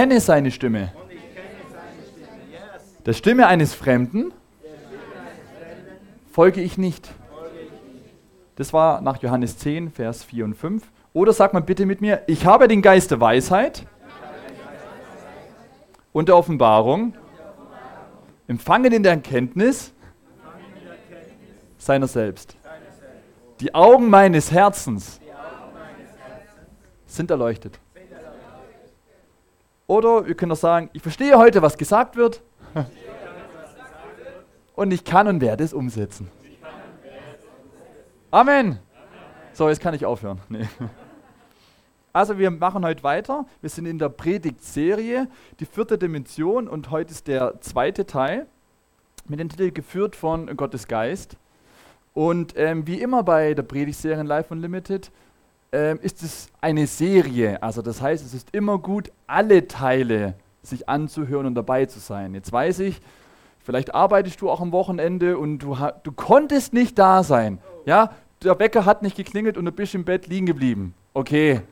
[0.00, 0.90] kenne seine Stimme.
[3.04, 4.32] Der Stimme eines Fremden
[6.32, 7.10] folge ich nicht.
[8.56, 10.82] Das war nach Johannes 10, Vers 4 und 5.
[11.12, 13.84] Oder sag mal bitte mit mir, ich habe den Geist der Weisheit
[16.12, 17.12] und der Offenbarung,
[18.48, 19.92] empfangen in der Erkenntnis
[21.76, 22.56] seiner selbst.
[23.60, 25.20] Die Augen meines Herzens
[27.04, 27.78] sind erleuchtet.
[29.90, 32.44] Oder wir können auch sagen, ich verstehe heute, was gesagt wird
[34.76, 36.30] und ich kann und werde es umsetzen.
[38.30, 38.78] Amen.
[39.52, 40.40] So, jetzt kann ich aufhören.
[40.48, 40.68] Nee.
[42.12, 43.46] Also wir machen heute weiter.
[43.62, 45.26] Wir sind in der Predigtserie,
[45.58, 48.46] die vierte Dimension und heute ist der zweite Teil
[49.26, 51.36] mit dem Titel geführt von Gottes Geist.
[52.14, 55.10] Und ähm, wie immer bei der Predigtserie Live Unlimited
[55.72, 57.62] ähm, ist es eine Serie.
[57.62, 62.34] Also das heißt, es ist immer gut, alle Teile sich anzuhören und dabei zu sein.
[62.34, 63.00] Jetzt weiß ich,
[63.60, 67.58] vielleicht arbeitest du auch am Wochenende und du, du konntest nicht da sein.
[67.86, 68.12] Ja,
[68.42, 70.94] der Wecker hat nicht geklingelt und du bist im Bett liegen geblieben.
[71.14, 71.62] Okay,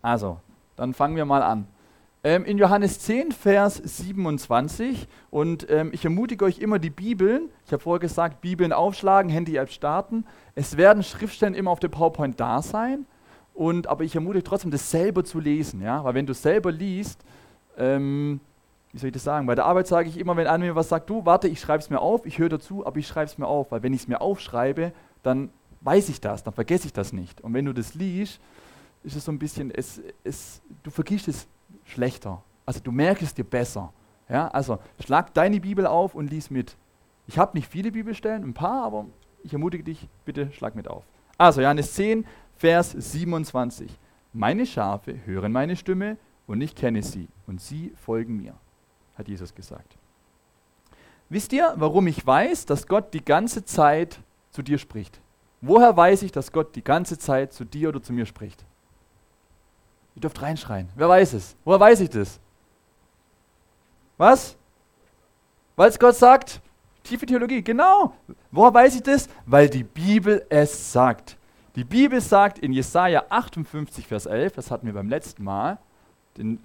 [0.00, 0.40] Also,
[0.76, 1.68] dann fangen wir mal an.
[2.24, 7.72] Ähm, in Johannes 10, Vers 27, und ähm, ich ermutige euch immer die Bibeln, ich
[7.72, 10.24] habe vorher gesagt, Bibeln aufschlagen, Handy-App starten.
[10.54, 13.06] Es werden Schriftstellen immer auf der PowerPoint da sein,
[13.54, 15.82] und, aber ich ermutige trotzdem, das selber zu lesen.
[15.82, 16.04] Ja?
[16.04, 17.24] Weil wenn du selber liest,
[17.76, 18.38] ähm,
[18.92, 19.46] wie soll ich das sagen?
[19.48, 21.82] Bei der Arbeit sage ich immer, wenn einer mir was sagt, du, warte, ich schreibe
[21.82, 24.02] es mir auf, ich höre dazu, aber ich schreibe es mir auf, weil wenn ich
[24.02, 24.92] es mir aufschreibe,
[25.24, 25.50] dann
[25.80, 27.40] weiß ich das, dann vergesse ich das nicht.
[27.40, 28.40] Und wenn du das liest,
[29.02, 31.48] ist es so ein bisschen, es, es, du vergisst es
[31.92, 32.42] schlechter.
[32.66, 33.92] Also du merkst es dir besser.
[34.28, 34.48] Ja?
[34.48, 36.76] Also schlag deine Bibel auf und lies mit.
[37.26, 39.06] Ich habe nicht viele Bibelstellen, ein paar, aber
[39.42, 41.04] ich ermutige dich, bitte schlag mit auf.
[41.38, 42.26] Also Johannes 10,
[42.56, 43.90] Vers 27.
[44.32, 46.16] Meine Schafe hören meine Stimme
[46.46, 48.54] und ich kenne sie und sie folgen mir
[49.14, 49.96] hat Jesus gesagt.
[51.28, 54.20] Wisst ihr, warum ich weiß, dass Gott die ganze Zeit
[54.50, 55.20] zu dir spricht?
[55.60, 58.64] Woher weiß ich, dass Gott die ganze Zeit zu dir oder zu mir spricht?
[60.14, 60.88] Ihr dürft reinschreien.
[60.94, 61.56] Wer weiß es?
[61.64, 62.38] Woher weiß ich das?
[64.18, 64.56] Was?
[65.76, 66.60] Weil es Gott sagt?
[67.02, 68.14] Tiefe Theologie, genau.
[68.50, 69.28] Woher weiß ich das?
[69.46, 71.36] Weil die Bibel es sagt.
[71.74, 75.78] Die Bibel sagt in Jesaja 58, Vers 11, das hatten wir beim letzten Mal,
[76.36, 76.60] den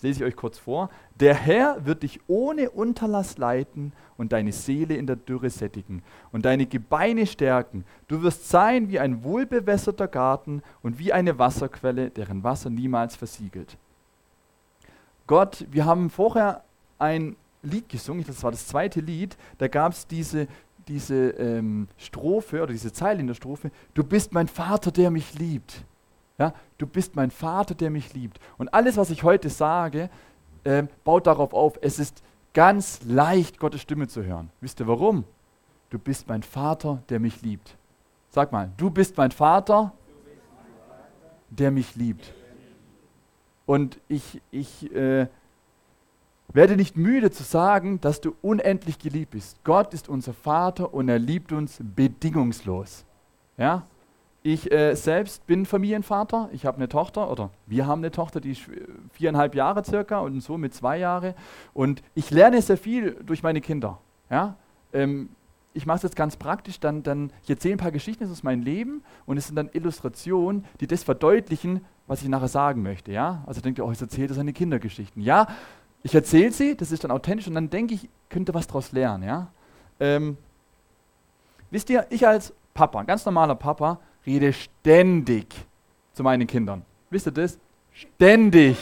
[0.00, 0.88] das lese ich euch kurz vor.
[1.16, 6.02] Der Herr wird dich ohne Unterlass leiten und deine Seele in der Dürre sättigen
[6.32, 7.84] und deine Gebeine stärken.
[8.08, 13.76] Du wirst sein wie ein wohlbewässerter Garten und wie eine Wasserquelle, deren Wasser niemals versiegelt.
[15.26, 16.64] Gott, wir haben vorher
[16.98, 20.48] ein Lied gesungen, das war das zweite Lied, da gab es diese,
[20.88, 25.38] diese ähm, Strophe oder diese Zeile in der Strophe, du bist mein Vater, der mich
[25.38, 25.84] liebt.
[26.40, 28.40] Ja, du bist mein Vater, der mich liebt.
[28.56, 30.08] Und alles, was ich heute sage,
[30.64, 32.22] äh, baut darauf auf, es ist
[32.54, 34.48] ganz leicht, Gottes Stimme zu hören.
[34.62, 35.24] Wisst ihr warum?
[35.90, 37.76] Du bist mein Vater, der mich liebt.
[38.30, 39.92] Sag mal, du bist mein Vater,
[41.50, 42.32] der mich liebt.
[43.66, 45.26] Und ich, ich äh,
[46.54, 49.62] werde nicht müde zu sagen, dass du unendlich geliebt bist.
[49.62, 53.04] Gott ist unser Vater und er liebt uns bedingungslos.
[53.58, 53.84] Ja?
[54.42, 56.48] Ich äh, selbst bin Familienvater.
[56.52, 58.62] Ich habe eine Tochter oder wir haben eine Tochter, die ist
[59.12, 61.34] viereinhalb Jahre circa und so mit zwei Jahren.
[61.74, 63.98] Und ich lerne sehr viel durch meine Kinder.
[64.30, 64.56] Ja?
[64.94, 65.28] Ähm,
[65.74, 66.80] ich mache es jetzt ganz praktisch.
[66.80, 70.64] Dann, dann, ich erzähle ein paar Geschichten aus meinem Leben und es sind dann Illustrationen,
[70.80, 73.12] die das verdeutlichen, was ich nachher sagen möchte.
[73.12, 73.44] Ja?
[73.46, 75.22] Also denkt ihr, oh, jetzt erzählt er seine Kindergeschichten.
[75.22, 75.48] Ja,
[76.02, 79.24] ich erzähle sie, das ist dann authentisch und dann denke ich, könnte was daraus lernen.
[79.24, 79.48] Ja?
[80.00, 80.38] Ähm,
[81.70, 85.46] wisst ihr, ich als Papa, ganz normaler Papa, rede ständig
[86.12, 86.82] zu meinen Kindern.
[87.10, 87.58] Wisst ihr das?
[87.92, 88.76] Ständig.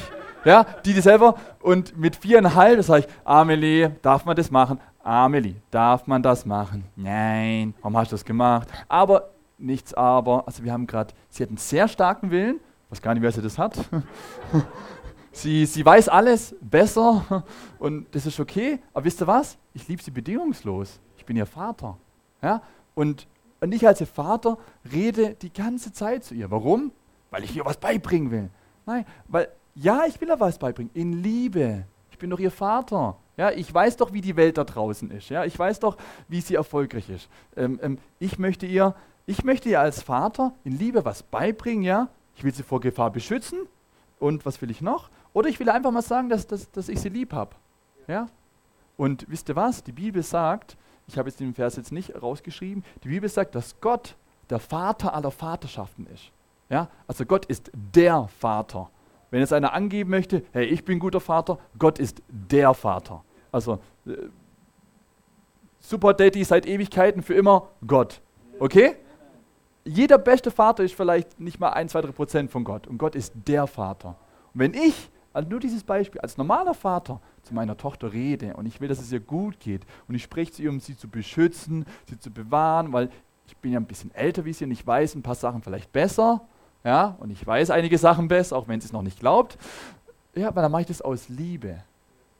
[0.44, 1.34] Ja, die, die selber.
[1.60, 4.80] Und mit viereinhalb, das sage ich, Amelie, darf man das machen?
[5.02, 6.84] Amelie, darf man das machen?
[6.96, 7.74] Nein.
[7.80, 8.68] Warum hast du das gemacht?
[8.88, 10.44] Aber, nichts aber.
[10.46, 12.56] Also wir haben gerade, sie hat einen sehr starken Willen.
[12.84, 13.74] Ich weiß gar nicht, wer sie das hat.
[15.32, 17.44] sie, sie weiß alles besser
[17.78, 18.78] und das ist okay.
[18.92, 19.58] Aber wisst ihr was?
[19.74, 21.00] Ich liebe sie bedingungslos.
[21.16, 21.96] Ich bin ihr Vater.
[22.42, 22.62] Ja?
[22.94, 23.26] Und
[23.60, 24.58] und ich als ihr Vater
[24.92, 26.50] rede die ganze Zeit zu ihr.
[26.50, 26.92] Warum?
[27.30, 28.50] Weil ich ihr was beibringen will.
[28.86, 30.90] Nein, weil, ja, ich will ja was beibringen.
[30.94, 31.84] In Liebe.
[32.10, 33.16] Ich bin doch ihr Vater.
[33.36, 35.28] Ja, ich weiß doch, wie die Welt da draußen ist.
[35.28, 35.96] Ja, ich weiß doch,
[36.26, 37.28] wie sie erfolgreich ist.
[37.56, 38.94] Ähm, ähm, ich möchte ihr,
[39.26, 41.84] ich möchte ihr als Vater in Liebe was beibringen.
[41.84, 43.60] Ja, ich will sie vor Gefahr beschützen.
[44.18, 45.10] Und was will ich noch?
[45.32, 47.54] Oder ich will einfach mal sagen, dass, dass, dass ich sie lieb habe.
[48.08, 48.26] Ja?
[48.96, 49.84] Und wisst ihr was?
[49.84, 50.76] Die Bibel sagt,
[51.08, 54.14] ich habe jetzt den Vers jetzt nicht rausgeschrieben, die Bibel sagt, dass Gott
[54.50, 56.30] der Vater aller Vaterschaften ist.
[56.68, 56.88] Ja?
[57.06, 58.90] Also Gott ist der Vater.
[59.30, 63.24] Wenn jetzt einer angeben möchte, hey, ich bin guter Vater, Gott ist der Vater.
[63.50, 64.12] Also äh,
[65.80, 68.20] Super Daddy seit Ewigkeiten für immer Gott.
[68.58, 68.96] Okay?
[69.84, 72.86] Jeder beste Vater ist vielleicht nicht mal ein, zwei, drei Prozent von Gott.
[72.86, 74.16] Und Gott ist der Vater.
[74.52, 78.66] Und wenn ich, also nur dieses Beispiel, als normaler Vater zu meiner Tochter rede und
[78.66, 81.08] ich will, dass es ihr gut geht und ich spreche zu ihr, um sie zu
[81.08, 83.08] beschützen, sie zu bewahren, weil
[83.46, 85.92] ich bin ja ein bisschen älter wie sie und ich weiß ein paar Sachen vielleicht
[85.92, 86.40] besser,
[86.82, 89.58] ja, und ich weiß einige Sachen besser, auch wenn sie es noch nicht glaubt,
[90.34, 91.84] ja, aber dann mache ich das aus Liebe,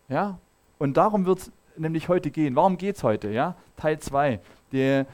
[0.09, 0.37] ja,
[0.79, 2.57] und darum wird es nämlich heute gehen.
[2.57, 3.31] Warum geht es heute?
[3.31, 3.55] Ja?
[3.77, 4.41] Teil 2.
[4.73, 5.07] Der,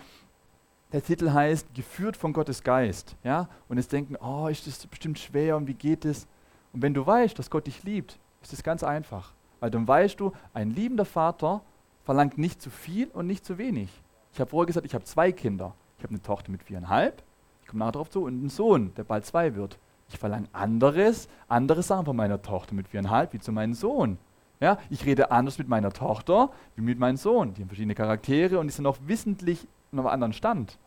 [0.91, 3.15] der Titel heißt Geführt von Gottes Geist.
[3.25, 3.49] Ja?
[3.69, 6.27] Und jetzt denken, oh, ist das bestimmt schwer und wie geht es?
[6.75, 9.33] Und wenn du weißt, dass Gott dich liebt, ist es ganz einfach.
[9.61, 11.63] Weil dann weißt du, ein liebender Vater
[12.03, 13.89] verlangt nicht zu viel und nicht zu wenig.
[14.33, 15.75] Ich habe vorher gesagt, ich habe zwei Kinder.
[15.97, 17.23] Ich habe eine Tochter mit viereinhalb,
[17.63, 19.79] ich komme nachher darauf zu, und einen Sohn, der bald zwei wird.
[20.11, 24.19] Ich verlange anderes, andere Sachen von meiner Tochter mit viereinhalb, wie zu meinem Sohn.
[24.61, 27.55] Ja, ich rede anders mit meiner Tochter wie mit meinem Sohn.
[27.55, 30.79] Die haben verschiedene Charaktere und die sind auch wissentlich in einem anderen Stand.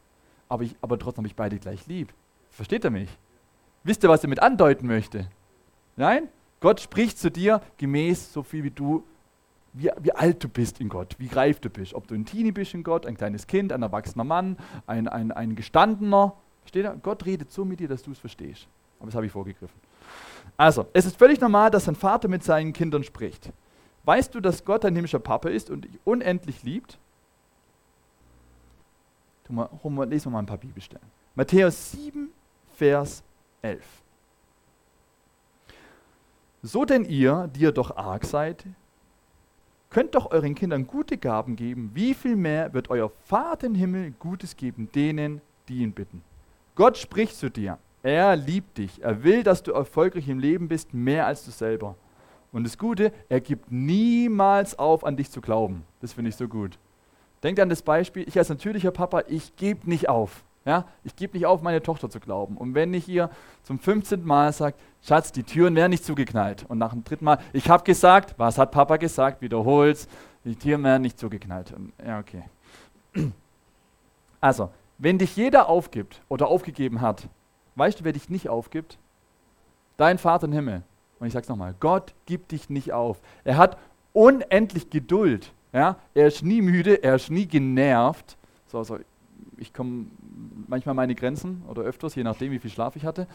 [0.50, 2.14] Aber, ich, aber trotzdem habe ich beide gleich lieb.
[2.52, 3.10] Versteht er mich?
[3.84, 5.28] Wisst ihr, was er mit andeuten möchte?
[5.98, 6.30] Nein?
[6.60, 9.04] Gott spricht zu dir gemäß so viel wie du,
[9.74, 11.94] wie, wie alt du bist in Gott, wie reif du bist.
[11.94, 14.58] Ob du ein Teenie bist in Gott, ein kleines Kind, ein erwachsener Mann,
[14.88, 16.34] ein, ein, ein gestandener.
[16.62, 16.96] Versteht er?
[16.96, 18.68] Gott redet so mit dir, dass du es verstehst.
[19.00, 19.80] Aber das habe ich vorgegriffen.
[20.56, 23.52] Also, es ist völlig normal, dass ein Vater mit seinen Kindern spricht.
[24.06, 26.98] Weißt du, dass Gott ein himmlischer Papa ist und dich unendlich liebt?
[29.50, 29.70] Mal,
[30.10, 31.06] lesen wir mal ein paar Bibelstellen.
[31.36, 32.30] Matthäus 7,
[32.74, 33.24] Vers
[33.62, 33.84] 11.
[36.68, 38.66] So denn ihr, die ihr doch arg seid,
[39.90, 44.12] könnt doch euren Kindern gute Gaben geben, wie viel mehr wird euer Vater im Himmel
[44.20, 46.24] Gutes geben denen, die ihn bitten.
[46.76, 47.78] Gott spricht zu dir.
[48.04, 49.02] Er liebt dich.
[49.02, 51.96] Er will, dass du erfolgreich im Leben bist, mehr als du selber.
[52.52, 55.86] Und das Gute, er gibt niemals auf, an dich zu glauben.
[56.02, 56.78] Das finde ich so gut.
[57.44, 60.44] Denkt an das Beispiel, ich als natürlicher Papa, ich gebe nicht auf.
[60.68, 60.86] Ja?
[61.06, 62.58] Ich gebe nicht auf, meine Tochter zu glauben.
[62.58, 63.30] Und wenn ich ihr
[63.64, 64.26] zum 15.
[64.26, 66.66] Mal sage, Schatz, die Türen werden nicht zugeknallt.
[66.68, 70.10] Und nach dem dritten Mal, ich habe gesagt, was hat Papa gesagt, wiederhol's,
[70.44, 71.74] die Türen werden nicht zugeknallt.
[72.06, 72.44] Ja, okay.
[74.42, 77.30] Also, wenn dich jeder aufgibt oder aufgegeben hat,
[77.76, 78.98] weißt du, wer dich nicht aufgibt?
[79.96, 80.84] Dein Vater im Himmel.
[81.20, 83.22] Und ich sage es nochmal, Gott gibt dich nicht auf.
[83.46, 83.78] Er hat
[84.12, 85.54] unendlich Geduld.
[85.72, 85.96] Ja?
[86.14, 88.38] Er ist nie müde, er ist nie genervt.
[88.68, 89.00] So, so,
[89.58, 90.08] ich komme
[90.68, 93.28] manchmal meine Grenzen oder öfters, je nachdem, wie viel Schlaf ich hatte.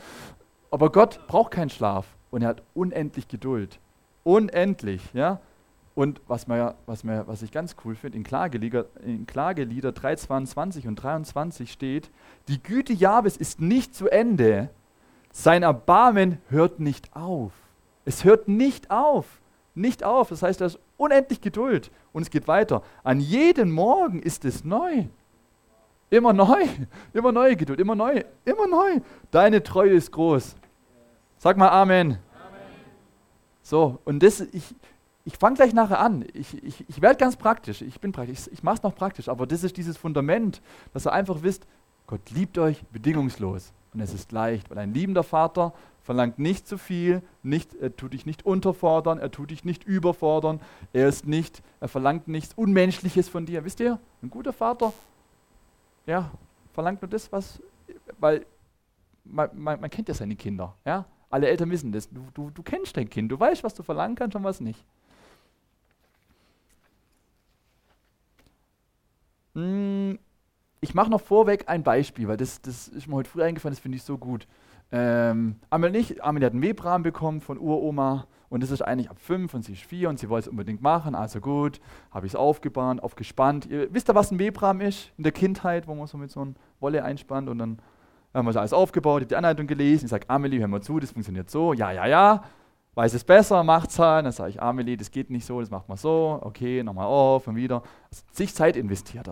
[0.70, 3.78] Aber Gott braucht keinen Schlaf und er hat unendlich Geduld.
[4.24, 5.40] Unendlich, ja.
[5.94, 10.88] Und was, mir, was, mir, was ich ganz cool finde, in Klagelieder, in Klagelieder 3,22
[10.88, 12.10] und 23 steht,
[12.48, 14.70] die Güte Jahwes ist nicht zu Ende,
[15.32, 17.52] sein Erbarmen hört nicht auf.
[18.04, 19.40] Es hört nicht auf.
[19.74, 20.28] Nicht auf.
[20.28, 21.90] Das heißt, da ist unendlich Geduld.
[22.12, 22.82] Und es geht weiter.
[23.02, 25.06] An jedem Morgen ist es neu.
[26.12, 26.66] Immer neu.
[27.14, 27.80] Immer neue Geduld.
[27.80, 28.22] Immer neu.
[28.44, 29.00] Immer neu.
[29.30, 30.54] Deine Treue ist groß.
[31.38, 32.10] Sag mal Amen.
[32.10, 32.18] Amen.
[33.62, 34.74] So, und das, ich,
[35.24, 36.26] ich fange gleich nachher an.
[36.34, 37.80] Ich, ich, ich werde ganz praktisch.
[37.80, 38.40] Ich bin praktisch.
[38.40, 39.30] Ich, ich mache es noch praktisch.
[39.30, 40.60] Aber das ist dieses Fundament,
[40.92, 41.66] dass ihr einfach wisst,
[42.06, 43.72] Gott liebt euch bedingungslos.
[43.94, 48.12] Und es ist leicht, weil ein liebender Vater verlangt nicht zu viel, nicht, er tut
[48.12, 50.60] dich nicht unterfordern, er tut dich nicht überfordern,
[50.92, 53.64] er ist nicht, er verlangt nichts Unmenschliches von dir.
[53.64, 54.92] Wisst ihr, ein guter Vater,
[56.06, 56.30] ja,
[56.72, 57.62] verlangt nur das, was,
[58.18, 58.46] weil
[59.24, 61.06] man, man, man kennt ja seine Kinder, ja.
[61.30, 62.10] Alle Eltern wissen das.
[62.10, 64.84] Du, du, du kennst dein Kind, du weißt, was du verlangen kannst und was nicht.
[69.54, 70.18] Hm,
[70.80, 73.80] ich mache noch vorweg ein Beispiel, weil das, das ist mir heute früh eingefallen, das
[73.80, 74.46] finde ich so gut.
[74.92, 79.18] Ähm, Amelie nicht, Amelie hat einen Webrahmen bekommen von Uroma und das ist eigentlich ab
[79.18, 81.80] fünf und sie ist vier und sie wollte es unbedingt machen, also gut,
[82.10, 83.66] habe ich es aufgebahnt, aufgespannt.
[83.66, 86.42] Ihr, wisst ihr, was ein Webrahmen ist in der Kindheit, wo man so mit so
[86.42, 87.78] einer Wolle einspannt und dann
[88.34, 90.82] haben wir es alles aufgebaut, ich habe die Anleitung gelesen, ich sage, Amelie, hör mal
[90.82, 92.44] zu, das funktioniert so, ja, ja, ja,
[92.94, 94.26] weiß es besser, macht's halt.
[94.26, 97.46] Dann sage ich, Amelie, das geht nicht so, das macht man so, okay, nochmal auf
[97.46, 97.82] und wieder.
[98.10, 99.28] Also, sich Zeit investiert.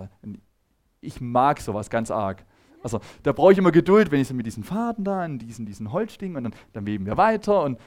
[1.01, 2.45] Ich mag sowas ganz arg.
[2.83, 5.67] Also da brauche ich immer Geduld, wenn ich so mit diesen Faden da, in diesen,
[5.67, 7.79] diesen Holzding und dann, dann weben wir weiter und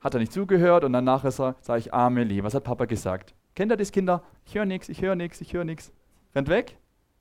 [0.00, 3.34] hat er nicht zugehört und dann nachher sage sag ich, Amelie, was hat Papa gesagt?
[3.54, 4.22] Kennt ihr das, Kinder?
[4.46, 5.92] Ich höre nichts, ich höre nichts, ich höre nichts.
[6.34, 6.78] Rennt weg.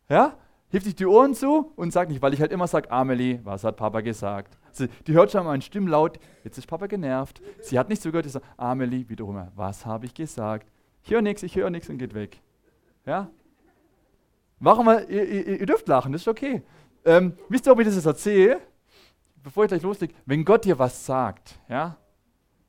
[0.07, 0.37] Ja?
[0.69, 3.63] Hebt sich die Ohren zu und sagt nicht, weil ich halt immer sage, Amelie, was
[3.63, 4.57] hat Papa gesagt?
[4.67, 7.41] Also, die hört schon mal einen Stimmlaut, jetzt ist Papa genervt.
[7.61, 10.71] Sie hat nicht zugehört, ich sage, Amelie, wiederum, was habe ich gesagt?
[11.03, 12.39] Ich höre nichts, ich höre nichts und geht weg.
[13.05, 13.31] Ja?
[14.59, 14.87] Warum?
[14.89, 16.61] Ihr, ihr, ihr, dürft lachen, das ist okay.
[17.05, 18.61] Ähm, wisst ihr, ob ich das jetzt erzähle?
[19.41, 21.97] Bevor ich gleich loslege, wenn Gott dir was sagt, ja,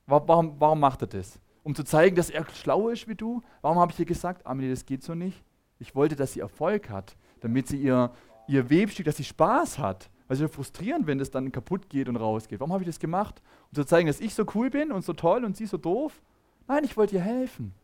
[0.07, 1.39] warum, warum macht er das?
[1.63, 3.43] Um zu zeigen, dass er schlauer ist wie du?
[3.61, 5.43] Warum habe ich dir gesagt, Amelie, das geht so nicht?
[5.79, 8.13] Ich wollte, dass sie Erfolg hat, damit sie ihr,
[8.47, 10.11] ihr Webstück, dass sie Spaß hat.
[10.27, 12.61] Weil es ist ja frustrierend, wenn das dann kaputt geht und rausgeht.
[12.61, 13.43] Warum habe ich das gemacht?
[13.71, 16.23] Um zu zeigen, dass ich so cool bin und so toll und sie so doof?
[16.69, 17.75] Nein, ich wollte ihr helfen.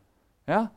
[0.47, 0.71] Ja?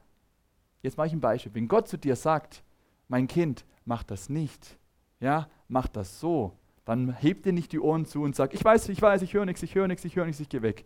[0.81, 1.53] Jetzt mache ich ein Beispiel.
[1.53, 2.63] Wenn Gott zu dir sagt,
[3.07, 4.77] mein Kind, mach das nicht,
[5.19, 6.53] ja, mach das so,
[6.85, 9.45] dann heb dir nicht die Ohren zu und sag, ich weiß, ich weiß, ich höre
[9.45, 10.85] nichts, ich höre nichts, ich höre nichts, ich gehe weg.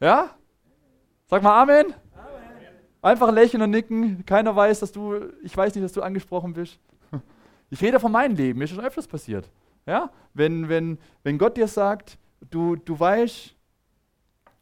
[0.00, 0.30] Ja?
[1.26, 1.86] Sag mal Amen.
[1.86, 1.94] Amen.
[3.00, 4.24] Einfach lächeln und nicken.
[4.26, 6.78] Keiner weiß, dass du, ich weiß nicht, dass du angesprochen bist.
[7.70, 9.50] Ich rede von meinem Leben, mir ist schon öfters passiert.
[9.84, 10.10] Ja?
[10.32, 12.16] Wenn, wenn, wenn Gott dir sagt,
[12.50, 13.54] du, du weißt,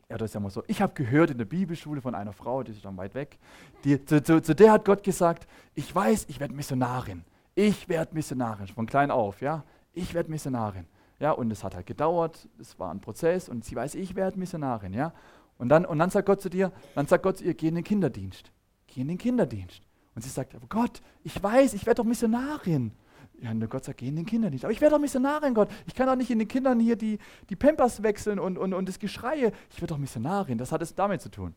[0.08, 0.62] ja, das ist ja mal so.
[0.66, 3.38] Ich habe gehört in der Bibelschule von einer Frau, die ist dann weit weg,
[3.84, 7.24] die, zu, zu, zu der hat Gott gesagt, ich weiß, ich werde Missionarin.
[7.56, 9.64] Ich werde Missionarin, von klein auf, ja.
[9.94, 10.86] Ich werde Missionarin.
[11.18, 14.38] Ja, und es hat halt gedauert, es war ein Prozess und sie weiß, ich werde
[14.38, 15.14] Missionarin, ja.
[15.56, 17.76] Und dann, und dann sagt Gott zu dir, dann sagt Gott zu ihr, geh in
[17.76, 18.52] den Kinderdienst.
[18.86, 19.80] Geh in den Kinderdienst.
[20.14, 22.92] Und sie sagt, aber Gott, ich weiß, ich werde doch Missionarin.
[23.40, 24.66] Ja, und Gott sagt, geh in den Kinderdienst.
[24.66, 25.70] Aber ich werde doch Missionarin, Gott.
[25.86, 28.86] Ich kann doch nicht in den Kindern hier die, die Pampers wechseln und, und, und
[28.86, 29.50] das Geschreie.
[29.70, 30.58] Ich werde doch Missionarin.
[30.58, 31.54] Das hat es damit zu tun.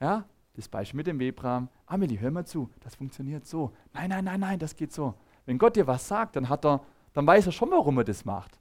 [0.00, 1.68] Ja, das Beispiel mit dem Webrahmen.
[1.86, 2.70] Amelie, hör mal zu.
[2.80, 3.72] Das funktioniert so.
[3.92, 5.14] Nein, nein, nein, nein, das geht so.
[5.46, 6.82] Wenn Gott dir was sagt, dann, hat er,
[7.14, 8.60] dann weiß er schon, warum er das macht.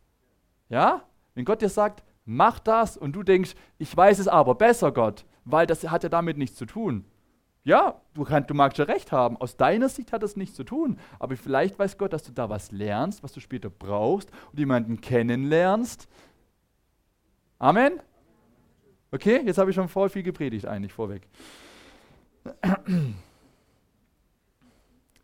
[0.69, 1.03] Ja?
[1.33, 5.25] Wenn Gott dir sagt, mach das und du denkst, ich weiß es aber besser, Gott,
[5.45, 7.05] weil das hat ja damit nichts zu tun.
[7.63, 9.38] Ja, du, kann, du magst ja recht haben.
[9.38, 10.98] Aus deiner Sicht hat das nichts zu tun.
[11.19, 15.00] Aber vielleicht weiß Gott, dass du da was lernst, was du später brauchst und jemanden
[15.00, 16.07] kennenlernst.
[17.60, 18.00] Amen?
[19.12, 21.27] Okay, jetzt habe ich schon voll viel gepredigt eigentlich vorweg.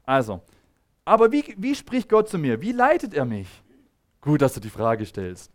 [0.06, 0.42] Also,
[1.04, 2.62] aber wie, wie spricht Gott zu mir?
[2.62, 3.48] Wie leitet er mich?
[4.22, 5.52] Gut, dass du die Frage stellst.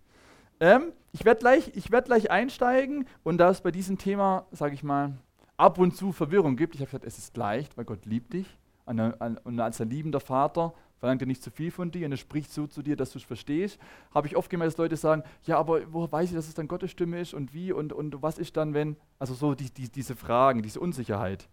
[0.60, 4.82] Ähm, ich werde gleich, werd gleich einsteigen und da es bei diesem Thema, sage ich
[4.82, 5.14] mal,
[5.56, 8.58] ab und zu Verwirrung gibt, ich habe gesagt, es ist leicht, weil Gott liebt dich
[8.84, 12.52] und als ein liebender Vater verlangt er nicht zu viel von dir und er spricht
[12.52, 13.76] so zu dir, dass du es verstehst.
[14.14, 16.68] Habe ich oft gemerkt, dass Leute sagen, ja, aber woher weiß ich, dass es dann
[16.68, 19.88] Gottes Stimme ist und wie und, und was ist dann, wenn, also so die, die,
[19.88, 21.48] diese Fragen, diese Unsicherheit.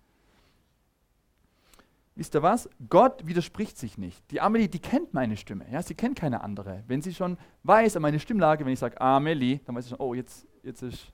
[2.13, 2.69] Wisst ihr was?
[2.91, 4.23] Gott widerspricht sich nicht.
[4.29, 5.65] Die Amelie, die kennt meine Stimme.
[5.71, 6.83] Ja, sie kennt keine andere.
[6.85, 9.99] Wenn sie schon weiß, an meine Stimmlage, wenn ich sage Amelie, dann weiß sie schon,
[9.99, 11.11] oh, jetzt, jetzt, ist,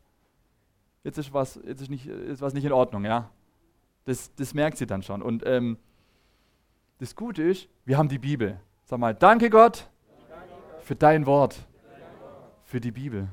[1.05, 3.05] jetzt, ist, was, jetzt ist, nicht, ist was nicht in Ordnung.
[3.05, 3.31] Ja?
[4.03, 5.21] Das, das merkt sie dann schon.
[5.21, 5.77] Und ähm,
[6.99, 8.59] das Gute ist, wir haben die Bibel.
[8.83, 9.89] Sag mal, danke Gott
[10.79, 11.55] für dein Wort,
[12.63, 13.27] für die Bibel.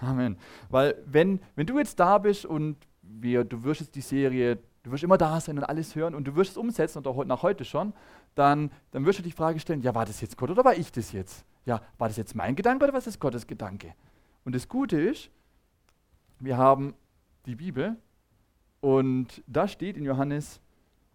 [0.00, 0.36] Amen.
[0.68, 4.92] Weil wenn, wenn du jetzt da bist und wir, du wirst jetzt die Serie Du
[4.92, 7.42] wirst immer da sein und alles hören und du wirst es umsetzen und auch nach
[7.42, 7.92] heute schon,
[8.36, 10.92] dann, dann wirst du die Frage stellen, ja, war das jetzt Gott oder war ich
[10.92, 11.44] das jetzt?
[11.64, 13.96] Ja, war das jetzt mein Gedanke oder was ist Gottes Gedanke?
[14.44, 15.28] Und das Gute ist,
[16.38, 16.94] wir haben
[17.46, 17.96] die Bibel
[18.80, 20.60] und da steht in Johannes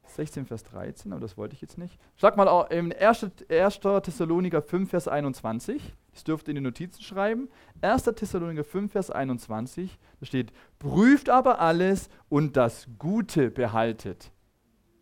[0.03, 1.97] 16, Vers 13, aber das wollte ich jetzt nicht.
[2.17, 3.27] Schlag mal in 1.
[3.49, 3.79] 1.
[3.79, 5.95] Thessaloniker 5, Vers 21.
[6.11, 7.49] Das dürft ihr in die Notizen schreiben.
[7.81, 8.03] 1.
[8.03, 9.97] Thessaloniker 5, Vers 21.
[10.19, 14.31] Da steht, prüft aber alles und das Gute behaltet.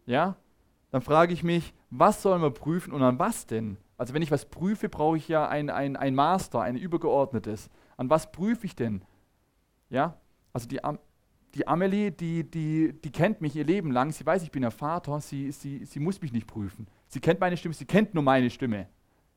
[0.06, 0.36] Ja?
[0.91, 3.77] Dann frage ich mich, was sollen wir prüfen und an was denn?
[3.98, 7.70] Also wenn ich was prüfe, brauche ich ja ein, ein, ein Master, ein übergeordnetes.
[7.98, 9.03] An was prüfe ich denn?
[9.89, 10.18] Ja?
[10.53, 10.79] Also die,
[11.56, 14.12] die Amelie, die, die, die kennt mich ihr Leben lang.
[14.12, 15.20] Sie weiß, ich bin ihr Vater.
[15.20, 16.88] Sie, sie, sie muss mich nicht prüfen.
[17.08, 18.88] Sie kennt meine Stimme, sie kennt nur meine Stimme.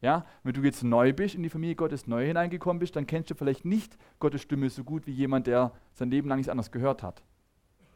[0.02, 0.26] Ja?
[0.42, 3.34] Wenn du jetzt neu bist, in die Familie Gottes neu hineingekommen bist, dann kennst du
[3.34, 7.02] vielleicht nicht Gottes Stimme so gut wie jemand, der sein Leben lang nichts anderes gehört
[7.02, 7.22] hat.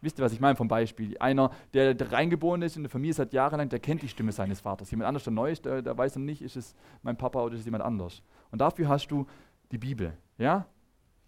[0.01, 1.17] Wisst ihr, was ich meine vom Beispiel?
[1.19, 4.61] Einer, der, der reingeboren ist in der Familie seit jahrelang, der kennt die Stimme seines
[4.61, 4.91] Vaters.
[4.91, 7.55] Jemand anders, der neu ist, der, der weiß dann nicht, ist es mein Papa oder
[7.55, 8.23] ist es jemand anders.
[8.51, 9.27] Und dafür hast du
[9.73, 10.17] die Bibel.
[10.39, 10.67] Ja?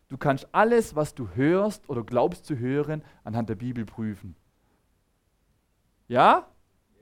[0.09, 4.37] Du kannst alles, was du hörst oder glaubst zu hören, anhand der Bibel prüfen.
[6.09, 6.47] Ja?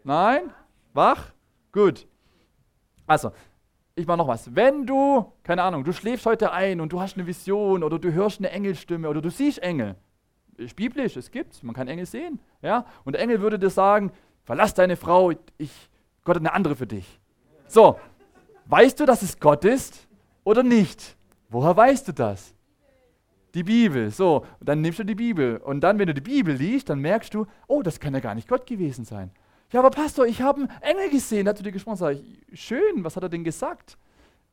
[0.05, 0.53] Nein?
[0.93, 1.33] Wach?
[1.73, 2.07] Gut.
[3.07, 3.31] Also,
[3.95, 4.55] ich mache noch was.
[4.55, 8.13] Wenn du, keine Ahnung, du schläfst heute ein und du hast eine Vision oder du
[8.13, 9.95] hörst eine Engelstimme oder du siehst Engel.
[10.57, 12.41] Ist biblisch, es gibt's, man kann Engel sehen.
[12.63, 12.87] Ja?
[13.05, 14.11] Und der Engel würde dir sagen,
[14.43, 15.91] verlass deine Frau, ich,
[16.25, 17.21] Gott hat eine andere für dich.
[17.69, 17.99] So,
[18.69, 20.09] Weißt du, dass es Gott ist
[20.43, 21.17] oder nicht?
[21.49, 22.53] Woher weißt du das?
[23.57, 24.11] Die Bibel.
[24.11, 25.57] So, dann nimmst du die Bibel.
[25.57, 28.35] Und dann, wenn du die Bibel liest, dann merkst du, oh, das kann ja gar
[28.35, 29.31] nicht Gott gewesen sein.
[29.73, 31.97] Ja, aber Pastor, ich habe einen Engel gesehen, hat zu dir gesprochen.
[31.97, 33.97] Sag ich, schön, was hat er denn gesagt?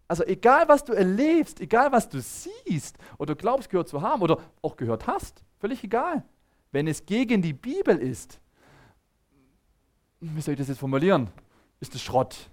[0.08, 4.38] Also egal, was du erlebst, egal, was du siehst oder glaubst gehört zu haben oder
[4.62, 6.24] auch gehört hast, völlig egal.
[6.72, 8.40] Wenn es gegen die Bibel ist,
[10.22, 11.30] wie soll ich das jetzt formulieren?
[11.82, 12.50] Ist das Schrott.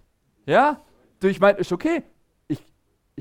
[0.46, 0.80] Ja?
[1.22, 2.02] Ich meine, ist okay.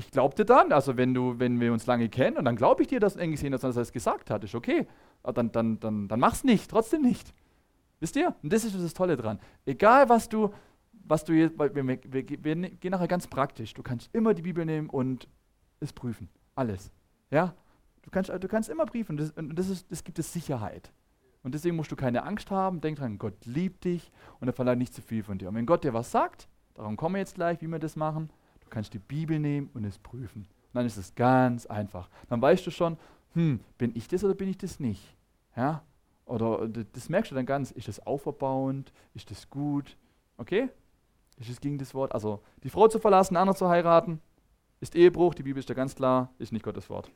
[0.00, 2.80] Ich, glaube dir dann, also wenn, du, wenn wir uns lange kennen und dann glaube
[2.82, 4.86] ich dir, dass eng gesehen dass er es gesagt hat, ist okay.
[5.22, 7.34] Aber dann, dann, dann, dann mach's nicht, trotzdem nicht.
[8.00, 8.34] Wisst ihr?
[8.42, 9.38] Und das ist das Tolle dran.
[9.66, 10.54] Egal, was du,
[10.92, 13.74] was du jetzt, wir, wir, wir, wir gehen nachher ganz praktisch.
[13.74, 15.28] Du kannst immer die Bibel nehmen und
[15.80, 16.30] es prüfen.
[16.54, 16.90] Alles.
[17.30, 17.54] Ja?
[18.00, 19.18] Du kannst, du kannst immer prüfen.
[19.18, 20.90] Das, und das, ist, das gibt es Sicherheit.
[21.42, 22.80] Und deswegen musst du keine Angst haben.
[22.80, 25.50] Denk dran, Gott liebt dich und er verlangt nicht zu viel von dir.
[25.50, 28.30] Und wenn Gott dir was sagt, darum kommen wir jetzt gleich, wie wir das machen,
[28.70, 30.42] kannst die Bibel nehmen und es prüfen.
[30.42, 32.08] Und dann ist es ganz einfach.
[32.28, 32.96] Dann weißt du schon,
[33.34, 35.16] hm, bin ich das oder bin ich das nicht?
[35.56, 35.82] Ja?
[36.26, 39.96] Oder das merkst du dann ganz, ist das auferbauend, ist das gut?
[40.36, 40.68] Okay?
[41.38, 42.12] Ist es gegen das Wort?
[42.12, 44.20] Also die Frau zu verlassen, einen anderen zu heiraten,
[44.80, 47.10] ist Ehebruch, die Bibel ist da ganz klar, ist nicht Gottes Wort.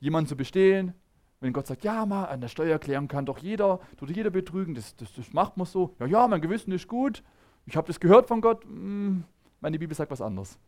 [0.00, 0.94] Jemanden zu bestehlen,
[1.40, 4.96] wenn Gott sagt, ja, mal an der Steuererklärung kann doch jeder, tut jeder betrügen, das,
[4.96, 5.94] das, das macht man so.
[5.98, 7.22] Ja, ja, mein Gewissen ist gut.
[7.66, 8.64] Ich habe das gehört von Gott.
[8.64, 9.24] Hm,
[9.60, 10.58] meine Bibel sagt was anderes.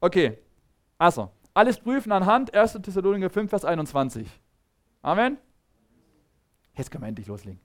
[0.00, 0.38] Okay,
[0.96, 2.74] also, alles prüfen anhand 1.
[2.82, 4.26] Thessaloniker 5, Vers 21.
[5.02, 5.38] Amen.
[6.74, 7.60] Jetzt können wir endlich loslegen.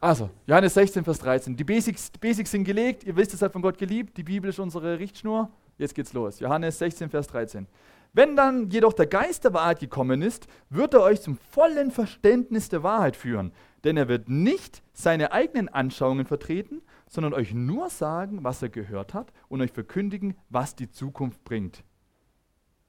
[0.00, 1.56] Also, Johannes 16, Vers 13.
[1.56, 3.04] Die Basics, die Basics sind gelegt.
[3.04, 4.16] Ihr wisst, es hat von Gott geliebt.
[4.16, 5.50] Die Bibel ist unsere Richtschnur.
[5.78, 6.40] Jetzt geht's los.
[6.40, 7.66] Johannes 16, Vers 13.
[8.12, 12.68] Wenn dann jedoch der Geist der Wahrheit gekommen ist, wird er euch zum vollen Verständnis
[12.68, 13.52] der Wahrheit führen.
[13.84, 19.12] Denn er wird nicht seine eigenen Anschauungen vertreten, sondern euch nur sagen, was er gehört
[19.12, 21.82] hat und euch verkündigen, was die Zukunft bringt.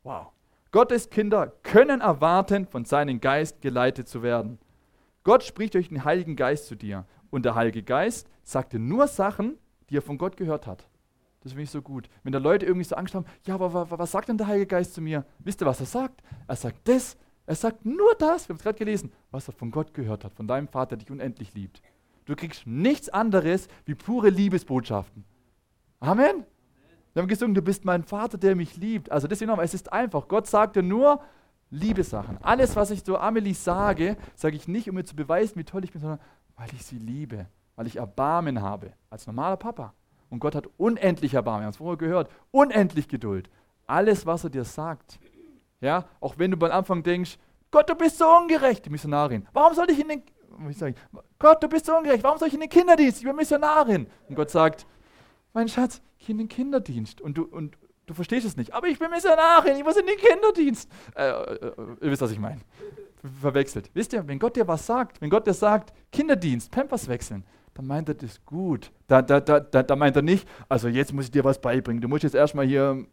[0.03, 0.27] Wow.
[0.71, 4.59] Gottes Kinder können erwarten, von seinem Geist geleitet zu werden.
[5.23, 7.05] Gott spricht durch den Heiligen Geist zu dir.
[7.29, 9.57] Und der Heilige Geist sagt dir nur Sachen,
[9.89, 10.87] die er von Gott gehört hat.
[11.41, 12.07] Das finde ich so gut.
[12.23, 14.93] Wenn da Leute irgendwie so Angst haben, ja, aber was sagt denn der Heilige Geist
[14.93, 15.25] zu mir?
[15.39, 16.21] Wisst ihr, was er sagt?
[16.47, 17.17] Er sagt das.
[17.47, 20.33] Er sagt nur das, wir haben es gerade gelesen, was er von Gott gehört hat,
[20.35, 21.81] von deinem Vater, der dich unendlich liebt.
[22.25, 25.23] Du kriegst nichts anderes wie pure Liebesbotschaften.
[25.99, 26.45] Amen.
[27.13, 29.11] Wir haben gesungen, du bist mein Vater, der mich liebt.
[29.11, 30.27] Also deswegen nochmal, es ist einfach.
[30.27, 31.21] Gott sagt dir nur
[31.69, 32.37] Liebesachen.
[32.41, 35.83] Alles, was ich zu Amelie sage, sage ich nicht, um mir zu beweisen, wie toll
[35.83, 36.19] ich bin, sondern
[36.55, 39.93] weil ich sie liebe, weil ich Erbarmen habe, als normaler Papa.
[40.29, 43.49] Und Gott hat unendlich Erbarmen, wir haben es vorher gehört, unendlich Geduld.
[43.87, 45.19] Alles, was er dir sagt.
[45.81, 47.37] Ja, auch wenn du am Anfang denkst,
[47.71, 49.47] Gott, du bist so ungerecht, die Missionarin.
[49.53, 50.23] Warum soll ich in den,
[50.69, 50.95] ich sagen,
[51.39, 53.19] Gott, du bist so ungerecht, warum soll ich in den Kinderdienst?
[53.19, 54.07] Ich bin Missionarin.
[54.29, 54.85] Und Gott sagt,
[55.53, 57.21] mein Schatz, ich in den Kinderdienst.
[57.21, 58.73] Und du, und du verstehst es nicht.
[58.73, 60.89] Aber ich bin Missionarin, ich muss in den Kinderdienst.
[61.15, 61.71] Äh, äh
[62.01, 62.61] ihr wisst, was ich meine.
[63.39, 63.89] Verwechselt.
[63.93, 67.43] Wisst ihr, wenn Gott dir was sagt, wenn Gott dir sagt, Kinderdienst, Pampers wechseln,
[67.73, 68.91] dann meint er das gut.
[69.07, 72.01] Da, da, da, da, da meint er nicht, also jetzt muss ich dir was beibringen.
[72.01, 73.05] Du musst jetzt erstmal hier.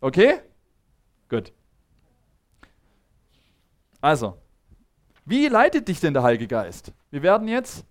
[0.00, 0.40] Okay?
[1.28, 1.52] Gut.
[4.00, 4.41] Also,
[5.24, 6.92] wie leitet dich denn der Heilige Geist?
[7.10, 7.84] Wir werden jetzt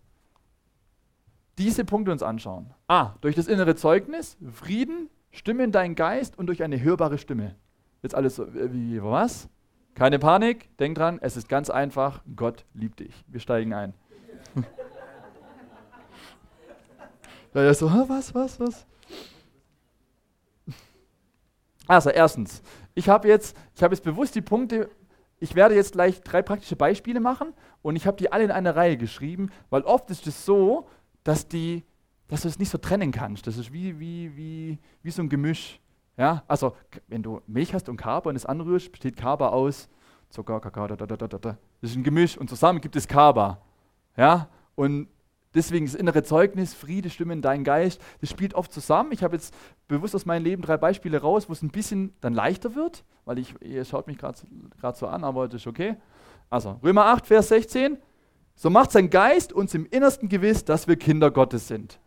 [1.58, 2.74] diese Punkte uns anschauen.
[2.88, 7.56] A, durch das innere Zeugnis, Frieden, Stimme in deinen Geist und durch eine hörbare Stimme.
[8.02, 9.48] Jetzt alles so, äh, wie, was?
[9.96, 13.24] Keine Panik, denk dran, es ist ganz einfach, Gott liebt dich.
[13.28, 13.94] Wir steigen ein.
[17.54, 18.86] Ja, er so, was, was, was?
[21.86, 22.62] Also, erstens,
[22.94, 24.90] ich habe jetzt, ich habe jetzt bewusst die Punkte,
[25.42, 28.76] ich werde jetzt gleich drei praktische Beispiele machen und ich habe die alle in eine
[28.76, 30.88] Reihe geschrieben, weil oft ist es so,
[31.24, 31.84] dass, die,
[32.28, 33.48] dass du es nicht so trennen kannst.
[33.48, 35.82] Das ist wie, wie, wie, wie so ein Gemisch.
[36.16, 36.44] Ja?
[36.48, 36.76] Also,
[37.08, 39.90] wenn du Milch hast und Kaba und es anrührst, besteht Kaba aus
[40.30, 41.58] Zucker, Kakao, da, da, da, da, da.
[41.82, 43.62] Das ist ein Gemisch und zusammen gibt es Kaba.
[44.16, 44.48] Ja?
[44.76, 45.08] Und
[45.54, 49.12] Deswegen das innere Zeugnis, Friede, Stimme in deinen Geist, das spielt oft zusammen.
[49.12, 49.54] Ich habe jetzt
[49.88, 53.38] bewusst aus meinem Leben drei Beispiele raus, wo es ein bisschen dann leichter wird, weil
[53.38, 54.38] ich, ihr schaut mich gerade
[54.94, 55.96] so an, aber das ist okay.
[56.50, 57.98] Also, Römer 8, Vers 16.
[58.56, 62.00] So macht sein Geist uns im Innersten gewiss, dass wir Kinder Gottes sind.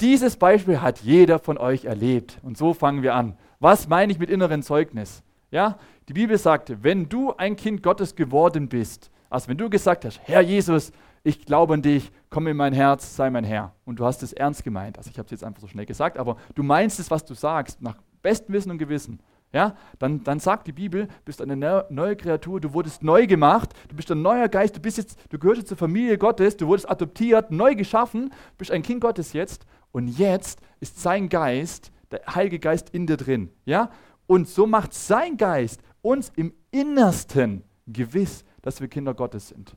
[0.00, 2.38] Dieses Beispiel hat jeder von euch erlebt.
[2.42, 3.36] Und so fangen wir an.
[3.60, 5.22] Was meine ich mit inneren Zeugnis?
[5.50, 10.04] Ja, die Bibel sagt, wenn du ein Kind Gottes geworden bist, also wenn du gesagt
[10.04, 10.92] hast, Herr Jesus,
[11.26, 13.74] ich glaube an dich, komm in mein Herz, sei mein Herr.
[13.84, 14.96] Und du hast es ernst gemeint.
[14.96, 17.34] Also ich habe es jetzt einfach so schnell gesagt, aber du meinst es, was du
[17.34, 19.18] sagst, nach bestem Wissen und Gewissen.
[19.52, 21.56] Ja, dann, dann sagt die Bibel, bist eine
[21.88, 25.38] neue Kreatur, du wurdest neu gemacht, du bist ein neuer Geist, du bist jetzt, du
[25.38, 30.06] gehörst zur Familie Gottes, du wurdest adoptiert, neu geschaffen, bist ein Kind Gottes jetzt und
[30.06, 33.50] jetzt ist sein Geist, der Heilige Geist in dir drin.
[33.64, 33.90] Ja?
[34.28, 39.76] Und so macht sein Geist uns im Innersten gewiss, dass wir Kinder Gottes sind.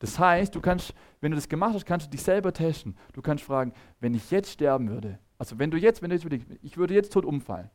[0.00, 2.96] Das heißt, du kannst, wenn du das gemacht hast, kannst du dich selber testen.
[3.12, 6.26] Du kannst fragen, wenn ich jetzt sterben würde, also wenn du jetzt, wenn du jetzt
[6.62, 7.70] ich würde jetzt tot umfallen,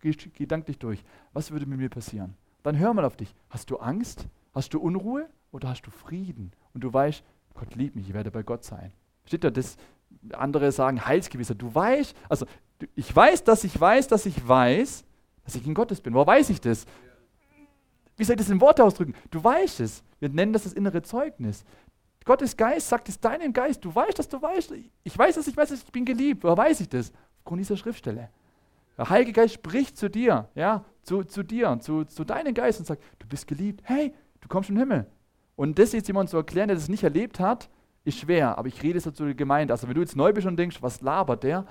[0.00, 2.34] geh gedanklich durch, was würde mit mir passieren?
[2.62, 3.34] Dann hör mal auf dich.
[3.48, 4.26] Hast du Angst?
[4.52, 5.28] Hast du Unruhe?
[5.50, 6.52] Oder hast du Frieden?
[6.74, 8.92] Und du weißt, Gott liebt mich, ich werde bei Gott sein.
[9.24, 9.76] Steht da, das,
[10.32, 11.60] andere sagen Heilsgewissheit.
[11.60, 12.46] Du weißt, also
[12.94, 15.04] ich weiß, dass ich weiß, dass ich weiß,
[15.44, 16.14] dass ich in Gottes bin.
[16.14, 16.86] Wo weiß ich das?
[18.18, 19.14] Wie soll ich das in Worte ausdrücken?
[19.30, 20.02] Du weißt es.
[20.20, 21.64] Wir nennen das das innere Zeugnis.
[22.24, 23.82] Gottes Geist sagt es deinem Geist.
[23.82, 24.74] Du weißt, dass du weißt.
[25.02, 26.44] Ich weiß, dass ich weiß, dass ich bin geliebt.
[26.44, 27.12] Woher weiß ich das?
[27.38, 28.28] Aufgrund dieser Schriftstelle.
[28.98, 32.86] Der Heilige Geist spricht zu dir, ja, zu, zu dir, zu, zu deinem Geist und
[32.86, 33.80] sagt, du bist geliebt.
[33.84, 35.06] Hey, du kommst in Himmel.
[35.54, 37.70] Und das jetzt jemand zu erklären, der das nicht erlebt hat,
[38.04, 38.58] ist schwer.
[38.58, 39.72] Aber ich rede es dazu der Gemeinde.
[39.72, 41.64] Also wenn du jetzt neu bist und denkst, was labert der?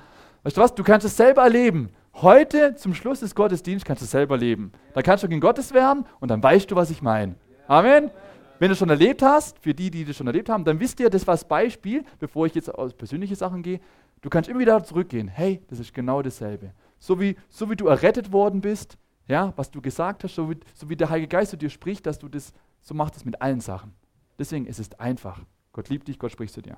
[0.44, 0.74] Weißt du was?
[0.74, 1.90] Du kannst es selber erleben.
[2.22, 4.72] Heute zum Schluss des Gottesdienstes kannst du es selber leben.
[4.96, 7.36] Da kannst du gegen Gottes werden und dann weißt du, was ich meine.
[7.68, 8.10] Amen.
[8.58, 11.00] Wenn du es schon erlebt hast, für die, die das schon erlebt haben, dann wisst
[11.00, 13.80] ihr, das war das Beispiel, bevor ich jetzt aus persönliche Sachen gehe.
[14.22, 15.28] Du kannst immer wieder zurückgehen.
[15.28, 16.72] Hey, das ist genau dasselbe.
[16.98, 20.58] So wie, so wie du errettet worden bist, ja, was du gesagt hast, so wie,
[20.74, 22.52] so wie der Heilige Geist zu dir spricht, dass du das,
[22.82, 23.94] so machst es mit allen Sachen.
[24.40, 25.40] Deswegen ist es einfach.
[25.72, 26.78] Gott liebt dich, Gott spricht zu dir.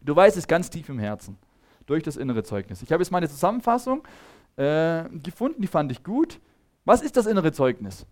[0.00, 1.36] Du weißt es ganz tief im Herzen,
[1.84, 2.80] durch das innere Zeugnis.
[2.80, 4.04] Ich habe jetzt meine Zusammenfassung
[4.58, 6.40] äh, gefunden, die fand ich gut.
[6.84, 8.06] Was ist das innere Zeugnis?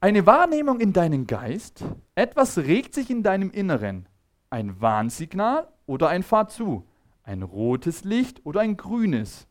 [0.00, 1.84] Eine Wahrnehmung in deinem Geist,
[2.16, 4.06] etwas regt sich in deinem Inneren.
[4.50, 6.84] Ein Warnsignal oder ein Fahr zu.
[7.22, 9.46] Ein rotes Licht oder ein grünes.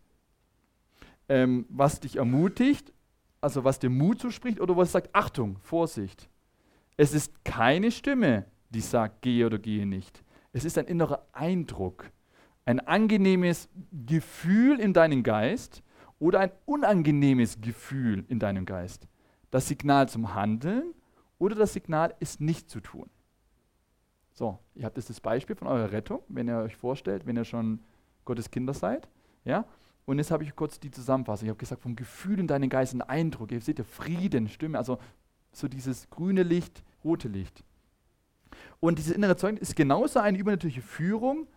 [1.29, 2.91] Ähm, was dich ermutigt,
[3.39, 6.29] also was dir Mut zuspricht oder was sagt, Achtung, Vorsicht.
[6.97, 10.23] Es ist keine Stimme, die sagt, gehe oder gehe nicht.
[10.51, 12.11] Es ist ein innerer Eindruck,
[12.65, 13.69] ein angenehmes
[14.05, 15.81] Gefühl in deinem Geist,
[16.21, 19.07] oder ein unangenehmes Gefühl in deinem Geist.
[19.49, 20.93] Das Signal zum Handeln
[21.39, 23.09] oder das Signal, es nicht zu tun.
[24.31, 27.43] So, ihr habt jetzt das Beispiel von eurer Rettung, wenn ihr euch vorstellt, wenn ihr
[27.43, 27.79] schon
[28.23, 29.09] Gottes Kinder seid.
[29.43, 29.65] Ja?
[30.05, 31.47] Und jetzt habe ich kurz die Zusammenfassung.
[31.47, 33.51] Ich habe gesagt, vom Gefühl in deinem Geist, ein Eindruck.
[33.51, 34.99] Ihr seht ja Frieden, Stimme, also
[35.51, 37.63] so dieses grüne Licht, rote Licht.
[38.79, 41.47] Und diese innere Zeugnis ist genauso eine übernatürliche Führung.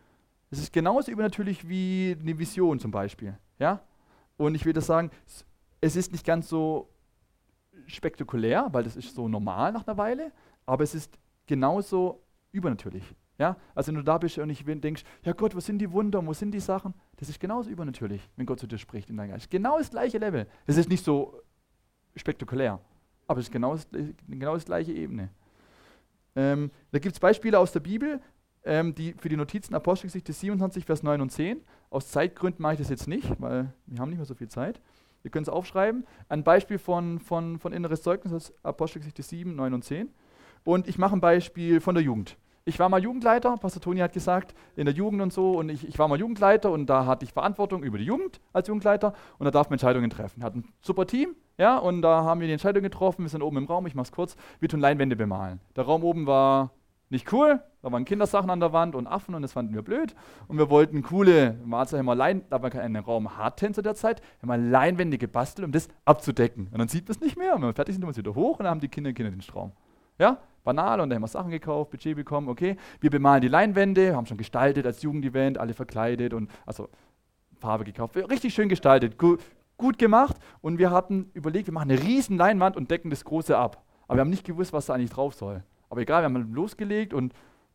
[0.50, 3.38] Es ist genauso übernatürlich wie eine Vision zum Beispiel.
[3.58, 3.82] Ja?
[4.36, 5.10] Und ich würde sagen,
[5.80, 6.88] es ist nicht ganz so
[7.86, 10.32] spektakulär, weil das ist so normal nach einer Weile,
[10.66, 13.04] aber es ist genauso übernatürlich.
[13.38, 13.56] Ja?
[13.74, 16.32] Also wenn du da bist und ich denkst, ja Gott, wo sind die Wunder, wo
[16.32, 16.94] sind die Sachen?
[17.16, 19.50] Das ist genauso übernatürlich, wenn Gott zu dir spricht in deinem Geist.
[19.50, 20.46] Genau das gleiche Level.
[20.66, 21.40] Es ist nicht so
[22.16, 22.80] spektakulär,
[23.26, 23.88] aber es ist genau das,
[24.28, 25.30] genau das gleiche Ebene.
[26.36, 28.20] Ähm, da gibt es Beispiele aus der Bibel,
[28.64, 31.60] ähm, die für die Notizen Apostelgeschichte 27, Vers 9 und 10.
[31.90, 34.80] Aus Zeitgründen mache ich das jetzt nicht, weil wir haben nicht mehr so viel Zeit.
[35.22, 36.04] Ihr könnt es aufschreiben.
[36.28, 40.10] Ein Beispiel von, von, von inneres Zeugnis aus Apostelgeschichte 7, 9 und 10.
[40.64, 42.36] Und ich mache ein Beispiel von der Jugend.
[42.66, 45.58] Ich war mal Jugendleiter, Pastor Toni hat gesagt, in der Jugend und so.
[45.58, 48.68] Und ich, ich war mal Jugendleiter und da hatte ich Verantwortung über die Jugend als
[48.68, 50.42] Jugendleiter und da darf man Entscheidungen treffen.
[50.42, 53.22] Hatten ein super Team, ja, und da haben wir die Entscheidung getroffen.
[53.22, 54.36] Wir sind oben im Raum, ich mache es kurz.
[54.60, 55.60] Wir tun Leinwände bemalen.
[55.76, 56.70] Der Raum oben war
[57.10, 60.14] nicht cool, da waren Kindersachen an der Wand und Affen und das fanden wir blöd.
[60.48, 64.48] Und wir wollten coole, haben wir Lein, da war kein Raum Hardtänzer der Zeit, haben
[64.48, 66.68] wir Leinwände gebastelt, um das abzudecken.
[66.72, 67.54] Und dann sieht man es nicht mehr.
[67.54, 69.30] Und wenn wir fertig sind, sind wir wieder hoch und dann haben die Kinder Kinder
[69.30, 69.72] den Strom.
[70.18, 72.76] Ja, banal und dann haben wir Sachen gekauft, Budget bekommen, okay.
[73.00, 76.88] Wir bemalen die Leinwände, haben schon gestaltet als Jugendevent, alle verkleidet und also
[77.60, 78.16] Farbe gekauft.
[78.16, 79.40] Richtig schön gestaltet, gut,
[79.76, 80.36] gut gemacht.
[80.62, 83.84] Und wir hatten überlegt, wir machen eine riesen Leinwand und decken das Große ab.
[84.06, 85.62] Aber wir haben nicht gewusst, was da eigentlich drauf soll.
[85.88, 87.32] Aber egal, wir haben losgelegt und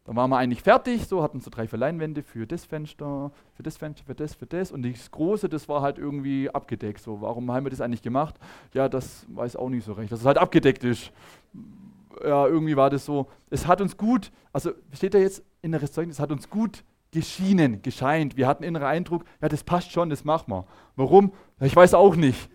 [0.09, 3.61] dann waren wir eigentlich fertig, so hatten so drei, vier Leinwände für das Fenster, für
[3.61, 4.71] das Fenster, für das, für das.
[4.71, 6.99] Und das Große, das war halt irgendwie abgedeckt.
[7.01, 8.35] So, warum haben wir das eigentlich gemacht?
[8.73, 11.11] Ja, das weiß auch nicht so recht, dass es halt abgedeckt ist.
[12.23, 13.27] Ja, irgendwie war das so.
[13.51, 17.83] Es hat uns gut, also steht da jetzt inneres Zeugnis, es hat uns gut geschienen,
[17.83, 18.35] gescheint.
[18.35, 20.65] Wir hatten inneren Eindruck, ja, das passt schon, das machen wir.
[20.95, 21.33] Warum?
[21.59, 22.49] Ich weiß auch nicht.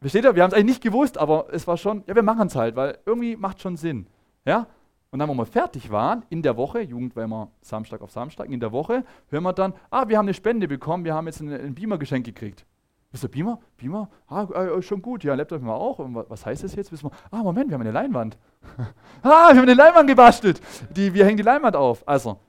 [0.00, 0.34] Versteht ihr?
[0.34, 2.76] Wir haben es eigentlich nicht gewusst, aber es war schon, ja, wir machen es halt,
[2.76, 4.06] weil irgendwie macht schon Sinn.
[4.44, 4.66] Ja?
[5.10, 8.48] Und dann, wenn wir fertig waren, in der Woche, Jugend war immer Samstag auf Samstag,
[8.48, 11.40] in der Woche, hören wir dann, ah, wir haben eine Spende bekommen, wir haben jetzt
[11.40, 12.64] ein, ein Beamer-Geschenk gekriegt.
[13.10, 13.60] Wisst ihr, Beamer?
[13.76, 14.08] Beamer?
[14.26, 15.98] Ah, äh, schon gut, ja, Laptop haben wir auch.
[15.98, 16.90] Und was heißt das jetzt?
[16.92, 18.38] Wissen wir, ah, Moment, wir haben eine Leinwand.
[19.22, 20.62] ah, wir haben eine Leinwand gebastelt.
[20.90, 22.08] Die, wir hängen die Leinwand auf.
[22.08, 22.40] Also,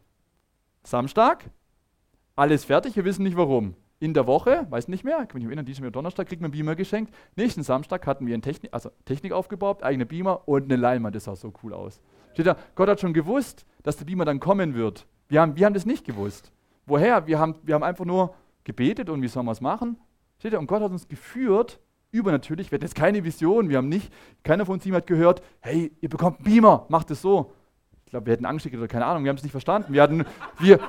[0.84, 1.50] Samstag,
[2.38, 5.66] alles fertig, wir wissen nicht warum in der Woche, weiß nicht mehr, kann mich erinnern,
[5.66, 7.14] diesem Donnerstag kriegt man Beamer geschenkt.
[7.38, 11.16] Nächsten Samstag hatten wir Technik, also Technik aufgebaut, eigene Beamer und eine Leinwand.
[11.16, 12.02] Das sah so cool aus.
[12.34, 15.08] Steht da, Gott hat schon gewusst, dass der Beamer dann kommen wird.
[15.30, 16.52] Wir haben, wir haben das nicht gewusst.
[16.86, 17.28] Woher?
[17.28, 18.36] Wir haben, wir haben einfach nur
[18.66, 19.96] gebetet und wie sollen wir es machen?
[20.38, 20.60] Steht ihr?
[20.60, 21.80] Und Gott hat uns geführt,
[22.12, 22.72] übernatürlich.
[22.72, 24.12] Wir hatten jetzt keine Vision, wir haben nicht,
[24.44, 27.54] keiner von uns hat gehört, hey, ihr bekommt einen Beamer, macht es so.
[28.04, 29.94] Ich glaube, wir hätten Angst oder keine Ahnung, wir haben es nicht verstanden.
[29.94, 30.26] Wir hatten,
[30.60, 30.80] wir,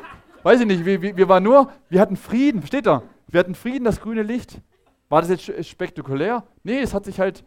[0.44, 3.02] weiß ich nicht, wir, wir, waren nur, wir hatten Frieden, versteht ihr?
[3.28, 4.60] Wir hatten Frieden, das grüne Licht.
[5.08, 6.44] War das jetzt spektakulär?
[6.62, 7.44] Nee, es hat sich halt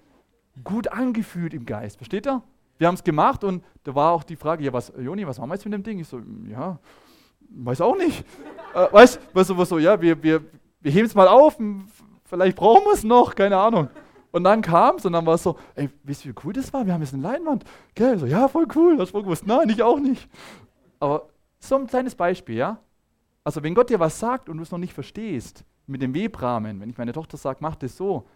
[0.63, 2.41] gut angefühlt im Geist, versteht ihr?
[2.77, 5.49] Wir haben es gemacht und da war auch die Frage, ja, was, Joni, was machen
[5.49, 5.99] wir jetzt mit dem Ding?
[5.99, 6.77] Ich so, ja,
[7.49, 8.25] weiß auch nicht.
[8.75, 10.41] äh, weißt du, was, was so, ja, wir, wir,
[10.81, 11.57] wir heben es mal auf,
[12.25, 13.89] vielleicht brauchen wir es noch, keine Ahnung.
[14.31, 16.71] Und dann kam es und dann war es so, ey, wisst ihr, wie cool das
[16.73, 16.86] war?
[16.86, 17.63] Wir haben jetzt eine Leinwand.
[17.95, 18.19] Gell?
[18.19, 18.97] So, ja, voll cool.
[18.99, 19.47] Hast du gewusst?
[19.47, 20.29] Nein, ich auch nicht.
[20.99, 21.29] Aber
[21.60, 22.79] so ein kleines Beispiel, ja?
[23.47, 26.81] Also, wenn Gott dir was sagt und du es noch nicht verstehst, mit dem Webrahmen,
[26.81, 28.27] wenn ich meine Tochter sage, mach das so,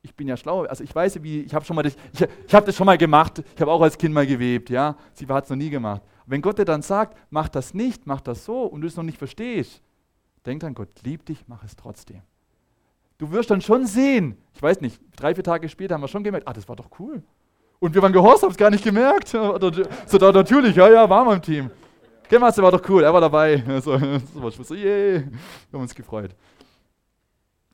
[0.00, 2.54] ich bin ja schlau, also ich weiß, wie, ich habe schon mal das, ich, ich
[2.54, 5.42] habe das schon mal gemacht, ich habe auch als Kind mal gewebt, ja, sie hat
[5.42, 6.02] es noch nie gemacht.
[6.24, 9.02] Wenn Gott dir dann sagt, mach das nicht, mach das so und du es noch
[9.02, 9.82] nicht verstehst,
[10.46, 12.22] denk dran, Gott liebt dich, mach es trotzdem.
[13.18, 16.22] Du wirst dann schon sehen, ich weiß nicht, drei, vier Tage später haben wir schon
[16.22, 17.24] gemerkt, ah, das war doch cool.
[17.80, 19.30] Und wir waren gehorsam, haben es gar nicht gemerkt.
[20.06, 21.70] So, da, natürlich, ja, ja, wir im Team.
[22.30, 23.56] Gell, war doch cool, er war dabei.
[23.82, 23.98] So,
[24.62, 25.20] so, yeah.
[25.20, 25.24] Wir
[25.72, 26.36] haben uns gefreut.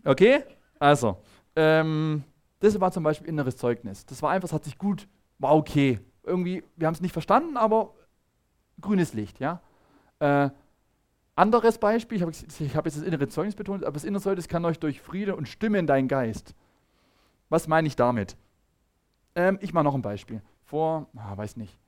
[0.02, 0.44] Okay?
[0.78, 1.18] Also,
[1.54, 2.24] ähm,
[2.60, 4.06] das war zum Beispiel inneres Zeugnis.
[4.06, 6.00] Das war einfach, es hat sich gut, war okay.
[6.22, 7.92] Irgendwie, wir haben es nicht verstanden, aber
[8.80, 9.60] grünes Licht, ja.
[10.20, 10.48] Äh,
[11.34, 14.64] anderes Beispiel, ich habe hab jetzt das innere Zeugnis betont, aber das innere Zeugnis kann
[14.64, 16.54] euch durch Friede und Stimme in deinen Geist.
[17.50, 18.38] Was meine ich damit?
[19.34, 20.40] Ähm, ich mache noch ein Beispiel.
[20.64, 21.78] Vor, ah, weiß nicht,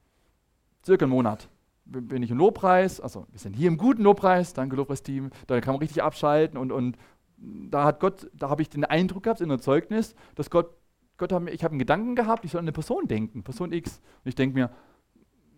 [0.85, 1.49] circa einen Monat
[1.89, 5.75] bin ich im Lobpreis, also wir sind hier im guten Lobpreis, danke Lobpreisteam, da kann
[5.75, 6.99] man richtig abschalten und, und
[7.39, 10.71] da hat Gott, da habe ich den Eindruck gehabt, in der Zeugnis, dass Gott,
[11.17, 14.01] Gott hat, ich habe einen Gedanken gehabt, ich soll an eine Person denken, Person X.
[14.25, 14.71] Und ich denke mir,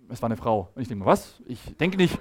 [0.08, 0.70] es war eine Frau.
[0.74, 1.40] Und ich denke mir, was?
[1.46, 2.18] Ich denke nicht,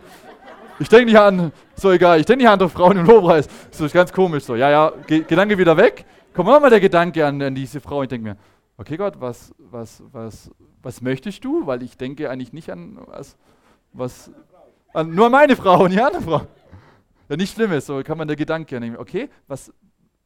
[0.80, 3.48] ich denke nicht an, so egal, ich denke nicht an andere Frauen im Lobpreis.
[3.72, 4.56] So ist ganz komisch so.
[4.56, 6.06] Ja, ja, Ge Gedanke wieder weg.
[6.34, 8.04] Kommt nochmal der Gedanke an, an diese Frau.
[8.04, 8.38] Ich denke mir,
[8.78, 11.66] okay Gott, was, was, was, was möchtest du?
[11.66, 13.38] Weil ich denke eigentlich nicht an was,
[13.94, 14.32] was
[14.94, 16.42] an, nur meine Frau und die andere Frau.
[17.30, 18.98] Ja, nicht schlimm ist, so kann man der Gedanke ja nehmen.
[18.98, 19.72] Okay, was,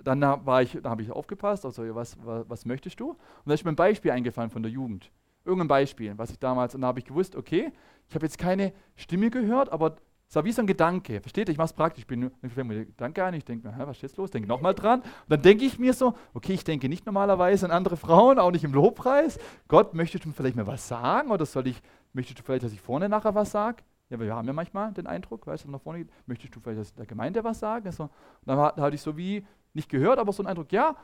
[0.03, 3.09] dann war ich, da habe ich aufgepasst, also was, was, was, möchtest du?
[3.09, 5.11] Und da ist mir ein Beispiel eingefallen von der Jugend.
[5.45, 7.71] Irgendein Beispiel, was ich damals, und da habe ich gewusst, okay,
[8.07, 9.97] ich habe jetzt keine Stimme gehört, aber
[10.33, 11.21] es war wie so ein Gedanke.
[11.21, 11.51] Versteht ihr?
[11.51, 12.05] Ich mache es praktisch.
[12.05, 14.31] Ich fängt mir Gedanke ein, ich denke mir, was ist jetzt los?
[14.31, 15.01] Denke nochmal dran.
[15.01, 18.49] Und dann denke ich mir so, okay, ich denke nicht normalerweise an andere Frauen, auch
[18.49, 19.37] nicht im Lobpreis.
[19.67, 21.29] Gott, möchtest du vielleicht mir was sagen?
[21.29, 21.79] Oder soll ich,
[22.13, 23.83] möchtest du vielleicht, dass ich vorne nachher was sage?
[24.09, 26.97] Ja, wir haben ja manchmal den Eindruck, weißt du, nach vorne geht, möchtest du vielleicht
[26.97, 27.85] der Gemeinde was sagen?
[27.85, 28.09] Also,
[28.43, 30.95] dann hatte ich so wie nicht gehört, aber so einen Eindruck, ja,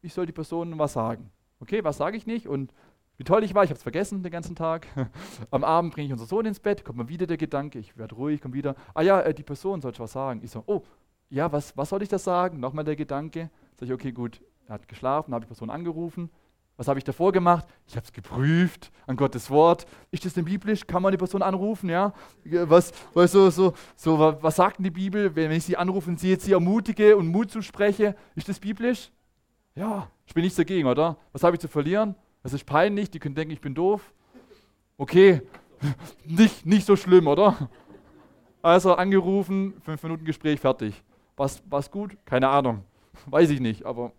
[0.00, 1.30] ich soll die Person was sagen.
[1.58, 2.48] Okay, was sage ich nicht?
[2.48, 2.72] Und
[3.20, 4.86] wie toll ich war, ich habe es vergessen den ganzen Tag.
[5.50, 8.14] Am Abend bringe ich unseren Sohn ins Bett, kommt mal wieder der Gedanke, ich werde
[8.14, 10.40] ruhig, komme wieder, ah ja, äh, die Person sollte was sagen.
[10.42, 10.80] Ich so, oh,
[11.28, 12.60] ja, was, was soll ich das sagen?
[12.60, 13.50] Nochmal der Gedanke.
[13.78, 16.30] Sag ich, okay, gut, er hat geschlafen, habe die Person angerufen.
[16.78, 17.66] Was habe ich davor gemacht?
[17.86, 19.84] Ich habe es geprüft an Gottes Wort.
[20.10, 20.86] Ist das denn biblisch?
[20.86, 21.90] Kann man die Person anrufen?
[21.90, 22.14] Ja?
[22.46, 26.18] Was, was, so, so, so, was sagt denn die Bibel, wenn ich sie anrufe und
[26.18, 28.16] sie jetzt sie ermutige und Mut zuspreche?
[28.34, 29.12] Ist das biblisch?
[29.74, 31.18] Ja, ich bin nichts dagegen, oder?
[31.32, 32.14] Was habe ich zu verlieren?
[32.42, 34.12] Das ist peinlich, die können denken, ich bin doof.
[34.96, 35.42] Okay,
[36.24, 37.70] nicht, nicht so schlimm, oder?
[38.62, 41.02] Also angerufen, fünf Minuten Gespräch, fertig.
[41.36, 42.16] Was, was gut?
[42.24, 42.84] Keine Ahnung.
[43.26, 44.12] Weiß ich nicht, aber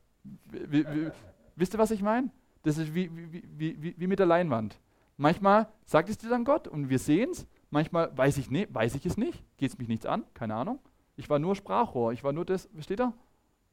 [1.56, 2.30] wisst ihr, was ich meine?
[2.64, 4.80] Das ist wie, wie, wie, wie, mit der Leinwand.
[5.18, 7.48] Manchmal sagt es dir dann Gott und wir sehen es.
[7.70, 9.44] Manchmal weiß ich, nee, weiß ich es nicht.
[9.58, 10.24] Geht es mich nichts an?
[10.34, 10.80] Keine Ahnung.
[11.16, 12.12] Ich war nur Sprachrohr.
[12.12, 13.14] Ich war nur das, versteht ihr?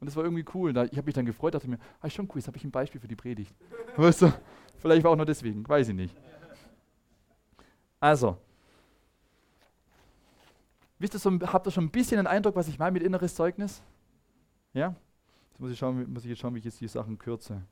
[0.01, 0.71] Und das war irgendwie cool.
[0.71, 3.01] ich habe mich dann gefreut, dachte mir, ah, schon cool, jetzt habe ich ein Beispiel
[3.01, 3.55] für die Predigt.
[3.97, 4.33] weißt du?
[4.77, 6.17] Vielleicht war auch nur deswegen, weiß ich nicht.
[8.01, 8.39] Also,
[11.01, 13.35] wisst ihr, so, habt ihr schon ein bisschen einen Eindruck, was ich meine mit inneres
[13.35, 13.83] Zeugnis?
[14.73, 14.95] Ja?
[15.51, 17.63] Jetzt muss ich, schauen, muss ich jetzt schauen, wie ich jetzt die Sachen kürze.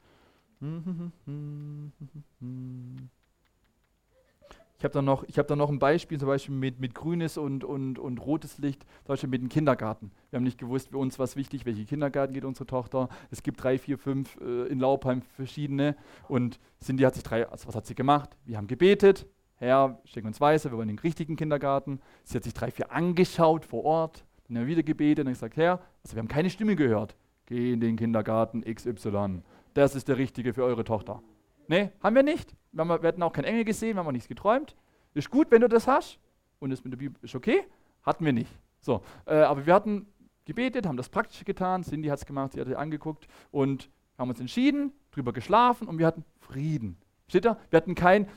[4.79, 7.99] Ich habe da, noch, hab noch ein Beispiel, zum Beispiel mit, mit grünes und, und,
[7.99, 10.11] und rotes Licht, zum Beispiel mit dem Kindergarten.
[10.31, 13.09] Wir haben nicht gewusst, für uns was wichtig, welche Kindergarten geht unsere Tochter.
[13.31, 15.97] Es gibt drei, vier, fünf äh, in Laubheim verschiedene.
[16.29, 18.37] Und Cindy hat sich drei, also was hat sie gemacht?
[18.45, 22.01] Wir haben gebetet, Herr, schick uns Weise, wir wollen den richtigen Kindergarten.
[22.25, 25.57] Sie hat sich drei, vier angeschaut vor Ort, dann haben wir wieder gebetet und gesagt,
[25.57, 27.17] Herr, also wir haben keine Stimme gehört.
[27.47, 29.41] Geh in den Kindergarten XY
[29.77, 31.23] das ist der Richtige für eure Tochter.
[31.69, 32.55] Nee, haben wir nicht.
[32.77, 34.77] Wir, haben, wir hatten auch keinen Engel gesehen, wir haben auch nichts geträumt.
[35.15, 36.19] Ist gut, wenn du das hast.
[36.59, 37.65] Und das mit der Bibel ist okay.
[38.05, 38.51] Hatten wir nicht.
[38.81, 40.07] So, äh, aber wir hatten
[40.45, 41.83] gebetet, haben das Praktische getan.
[41.83, 45.99] Cindy hat es gemacht, sie hat es angeguckt und haben uns entschieden, drüber geschlafen und
[45.99, 46.99] wir hatten Frieden.
[47.29, 47.59] Steht da?
[47.71, 48.29] Wir hatten kein,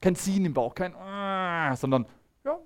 [0.00, 0.94] kein Ziehen im Bauch, kein,
[1.76, 2.06] sondern,
[2.44, 2.58] ja,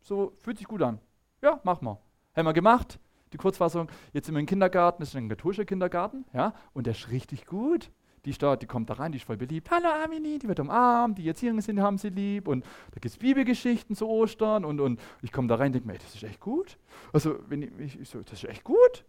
[0.00, 0.98] so fühlt sich gut an.
[1.42, 1.98] Ja, mach mal.
[2.34, 2.98] Haben wir gemacht.
[3.32, 6.92] die Kurzfassung, jetzt sind wir im Kindergarten, das ist ein katholischer Kindergarten, ja, und der
[6.92, 7.90] ist richtig gut.
[8.24, 9.70] Die, da, die kommt da rein, die ist voll beliebt.
[9.70, 13.16] Hallo Amini, die wird umarmt, die Erzieherinnen sind, haben sie lieb und da gibt es
[13.16, 16.40] Bibelgeschichten zu Ostern und, und ich komme da rein und denke mir, das ist echt
[16.40, 16.78] gut.
[17.12, 19.04] Also, wenn ich, ich so, das ist echt gut.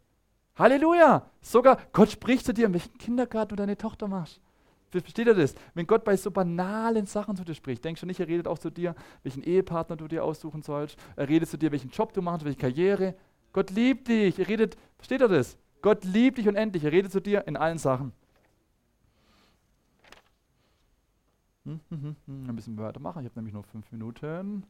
[0.56, 1.30] Halleluja!
[1.42, 4.42] Sogar Gott spricht zu dir, in welchen Kindergarten du deine Tochter machst.
[4.92, 5.54] Versteht ihr das?
[5.76, 8.58] Wenn Gott bei so banalen Sachen zu dir spricht, denkst du nicht, er redet auch
[8.58, 10.98] zu dir, welchen Ehepartner du dir aussuchen sollst.
[11.16, 13.16] Er redet zu dir, welchen Job du machst, welche Karriere.
[13.54, 14.40] Gott liebt dich.
[14.40, 15.58] Er redet, versteht ihr das?
[15.82, 16.84] Gott liebt dich unendlich.
[16.84, 18.14] Er redet zu dir in allen Sachen.
[21.66, 22.50] Hm, hm, hm, hm.
[22.50, 23.20] Ein bisschen weitermachen.
[23.20, 24.66] Ich habe nämlich nur fünf Minuten.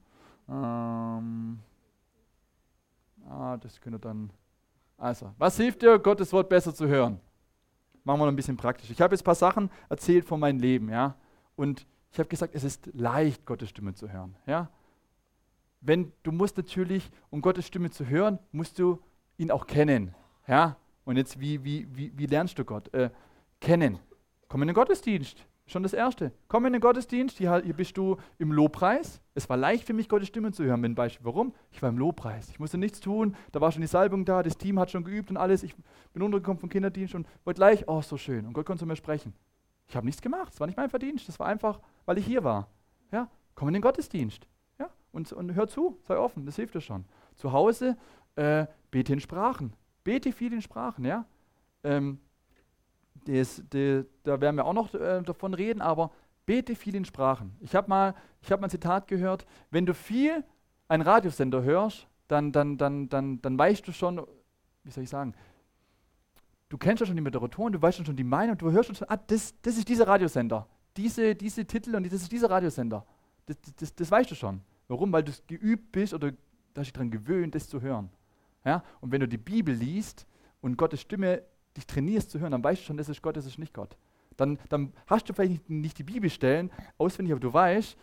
[0.48, 1.60] Ähm,
[3.28, 4.32] ah, das könnte dann.
[4.98, 7.20] Also, was hilft dir, Gottes Wort besser zu hören?
[8.04, 8.90] Machen wir noch ein bisschen praktisch.
[8.90, 11.16] Ich habe jetzt ein paar Sachen erzählt von meinem Leben, ja.
[11.56, 14.70] Und ich habe gesagt, es ist leicht, Gottes Stimme zu hören, ja.
[15.82, 19.00] Wenn du musst natürlich, um Gottes Stimme zu hören, musst du
[19.38, 20.16] ihn auch kennen,
[20.48, 20.76] ja.
[21.06, 22.94] Und jetzt, wie, wie, wie, wie lernst du Gott?
[22.94, 23.10] Äh,
[23.60, 24.00] kennen.
[24.48, 25.46] Komm in den Gottesdienst.
[25.70, 26.32] Schon das Erste.
[26.48, 29.22] Komm in den Gottesdienst, hier, bist du im Lobpreis.
[29.36, 30.84] Es war leicht für mich, Gottes Stimme zu hören.
[30.84, 31.24] Ein Beispiel.
[31.24, 31.54] Warum?
[31.70, 32.50] Ich war im Lobpreis.
[32.50, 33.36] Ich musste nichts tun.
[33.52, 35.62] Da war schon die Salbung da, das Team hat schon geübt und alles.
[35.62, 35.76] Ich
[36.12, 38.48] bin untergekommen vom Kinderdienst und wollte gleich, oh, so schön.
[38.48, 39.36] Und Gott konnte zu mir sprechen.
[39.88, 40.54] Ich habe nichts gemacht.
[40.54, 41.28] Es war nicht mein Verdienst.
[41.28, 42.68] Das war einfach, weil ich hier war.
[43.12, 44.48] Ja, komm in den Gottesdienst.
[44.80, 46.48] Ja, und, und hör zu, sei offen.
[46.48, 47.06] Das hilft dir schon.
[47.36, 47.96] Zu Hause
[48.38, 49.74] äh, bete in Sprachen.
[50.04, 51.26] Bete viel in Sprachen, ja.
[51.84, 52.18] Ähm,
[53.26, 56.12] das, das, da werden wir auch noch äh, davon reden, aber
[56.46, 57.56] bete viel in Sprachen.
[57.60, 58.16] Ich habe mal,
[58.50, 60.44] hab mal ein Zitat gehört, wenn du viel
[60.88, 64.26] einen Radiosender hörst, dann, dann, dann, dann, dann weißt du schon,
[64.84, 65.34] wie soll ich sagen,
[66.70, 69.18] du kennst ja schon die Moderatoren, du weißt schon die Meinung, du hörst schon, ah,
[69.18, 73.06] das, das ist dieser Radiosender, diese, diese Titel und das ist dieser Radiosender.
[73.46, 74.62] Das, das, das weißt du schon.
[74.88, 75.12] Warum?
[75.12, 76.32] Weil du geübt bist oder
[76.76, 78.10] hast dich daran gewöhnt, das zu hören.
[78.66, 78.84] Ja?
[79.02, 80.26] Und wenn du die Bibel liest
[80.62, 81.44] und Gottes Stimme
[81.76, 83.96] dich trainierst zu hören, dann weißt du schon, das ist Gott, das ist nicht Gott.
[84.38, 87.98] Dann, dann hast du vielleicht nicht, nicht die Bibelstellen auswendig, aber du weißt,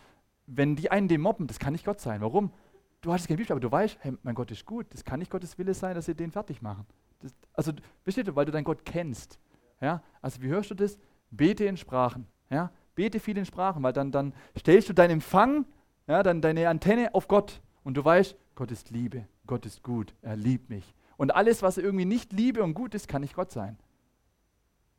[0.47, 2.21] wenn die einen den mobben, das kann nicht Gott sein.
[2.21, 2.53] Warum?
[3.01, 5.31] Du hast keine Bibel, aber du weißt, hey, mein Gott ist gut, das kann nicht
[5.31, 6.87] Gottes Wille sein, dass sie den fertig machen.
[7.21, 9.39] Das, also, versteht du, weil du deinen Gott kennst.
[9.81, 10.03] Ja?
[10.21, 10.99] Also, wie hörst du das?
[11.31, 12.27] Bete in Sprachen.
[12.51, 12.71] Ja?
[12.95, 15.67] Bete viel in Sprachen, weil dann, dann stellst du deinen Empfang,
[16.07, 20.15] ja, dann deine Antenne auf Gott und du weißt, Gott ist Liebe, Gott ist gut,
[20.23, 20.95] er liebt mich.
[21.17, 23.79] Und alles, was irgendwie nicht Liebe und gut ist, kann nicht Gott sein.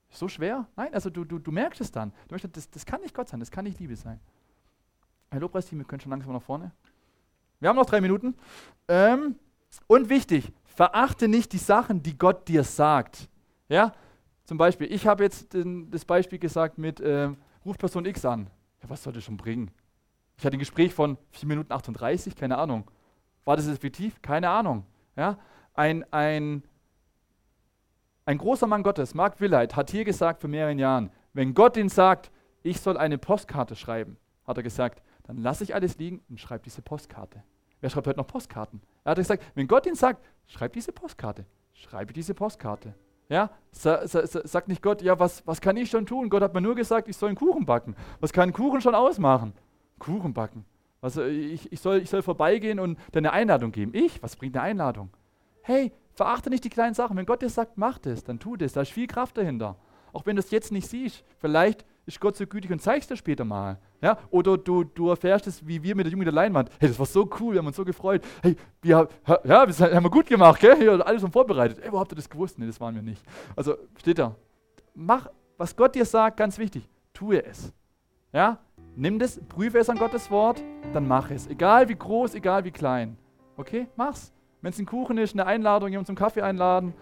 [0.09, 0.67] So schwer?
[0.75, 2.11] Nein, also du, du, du merkst es dann.
[2.27, 4.19] Du möchtest, das, das kann nicht Gott sein, das kann nicht Liebe sein.
[5.29, 6.71] Herr Lobpreisteam, wir können schon langsam nach vorne.
[7.59, 8.35] Wir haben noch drei Minuten.
[8.87, 9.35] Ähm,
[9.87, 13.29] und wichtig, verachte nicht die Sachen, die Gott dir sagt.
[13.67, 13.93] Ja,
[14.45, 17.29] zum Beispiel, ich habe jetzt den, das Beispiel gesagt mit äh,
[17.65, 18.49] Ruf Person X an.
[18.81, 19.71] Ja, was soll das schon bringen?
[20.37, 22.89] Ich hatte ein Gespräch von 4 Minuten 38, keine Ahnung.
[23.43, 24.21] War das effektiv?
[24.21, 24.85] Keine Ahnung.
[25.15, 25.37] Ja,
[25.77, 26.63] ein, ein,
[28.25, 31.89] ein großer Mann Gottes, Mark Willeit, hat hier gesagt vor mehreren Jahren, wenn Gott ihn
[31.89, 32.31] sagt,
[32.63, 36.63] ich soll eine Postkarte schreiben, hat er gesagt, dann lasse ich alles liegen und schreibe
[36.63, 37.43] diese Postkarte.
[37.79, 38.81] Wer schreibt heute noch Postkarten?
[39.03, 42.95] Er hat gesagt, wenn Gott ihn sagt, schreib diese Postkarte, schreibe diese Postkarte.
[43.29, 46.29] Ja, sa, sa, sa, sagt nicht Gott, ja, was, was kann ich schon tun?
[46.29, 47.95] Gott hat mir nur gesagt, ich soll einen Kuchen backen.
[48.19, 49.53] Was kann ein Kuchen schon ausmachen?
[49.99, 50.65] Kuchen backen.
[51.01, 53.93] Also ich, ich, soll, ich soll vorbeigehen und dir eine Einladung geben.
[53.93, 54.23] Ich?
[54.23, 55.09] Was bringt eine Einladung?
[55.67, 57.17] Hey, verachte nicht die kleinen Sachen.
[57.17, 58.71] Wenn Gott dir sagt, mach das, dann tu das.
[58.71, 59.75] Da ist viel Kraft dahinter.
[60.13, 61.25] Auch wenn du es jetzt nicht siehst.
[61.39, 63.77] Vielleicht ist Gott so gütig und zeigst dir später mal.
[64.01, 64.17] Ja?
[64.29, 66.69] Oder du, du erfährst es, wie wir mit der Jungen der Leinwand.
[66.79, 68.23] Hey, das war so cool, wir haben uns so gefreut.
[68.41, 69.09] Hey, wir,
[69.43, 70.77] ja, das haben wir gut gemacht, gell?
[70.77, 71.79] Hier, alles schon vorbereitet.
[71.81, 72.57] Hey, wo habt ihr das gewusst?
[72.57, 73.21] Nee, das waren wir nicht.
[73.53, 74.37] Also, steht da.
[74.95, 75.27] Mach,
[75.57, 77.73] was Gott dir sagt, ganz wichtig, tue es.
[78.31, 78.59] Ja?
[78.95, 81.45] Nimm das, prüfe es an Gottes Wort, dann mach es.
[81.47, 83.17] Egal wie groß, egal wie klein.
[83.57, 83.89] Okay?
[83.97, 84.31] Mach's.
[84.61, 86.93] Wenn es ein Kuchen ist, eine Einladung, jemanden zum Kaffee einladen,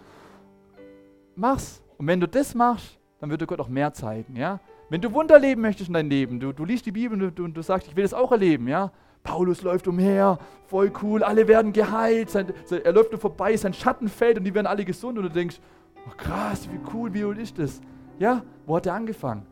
[1.34, 1.82] mach's.
[1.98, 4.60] Und wenn du das machst, dann wird dir Gott auch mehr zeigen, ja.
[4.88, 7.48] Wenn du Wunder leben möchtest in deinem Leben, du, du liest die Bibel und du,
[7.48, 8.92] du sagst, ich will das auch erleben, ja.
[9.22, 14.08] Paulus läuft umher, voll cool, alle werden geheilt, sein, er läuft nur vorbei, sein Schatten
[14.08, 15.60] fällt und die werden alle gesund und du denkst,
[16.06, 17.80] oh krass, wie cool, wie cool ist das?
[18.20, 19.44] Ja, wo hat er angefangen?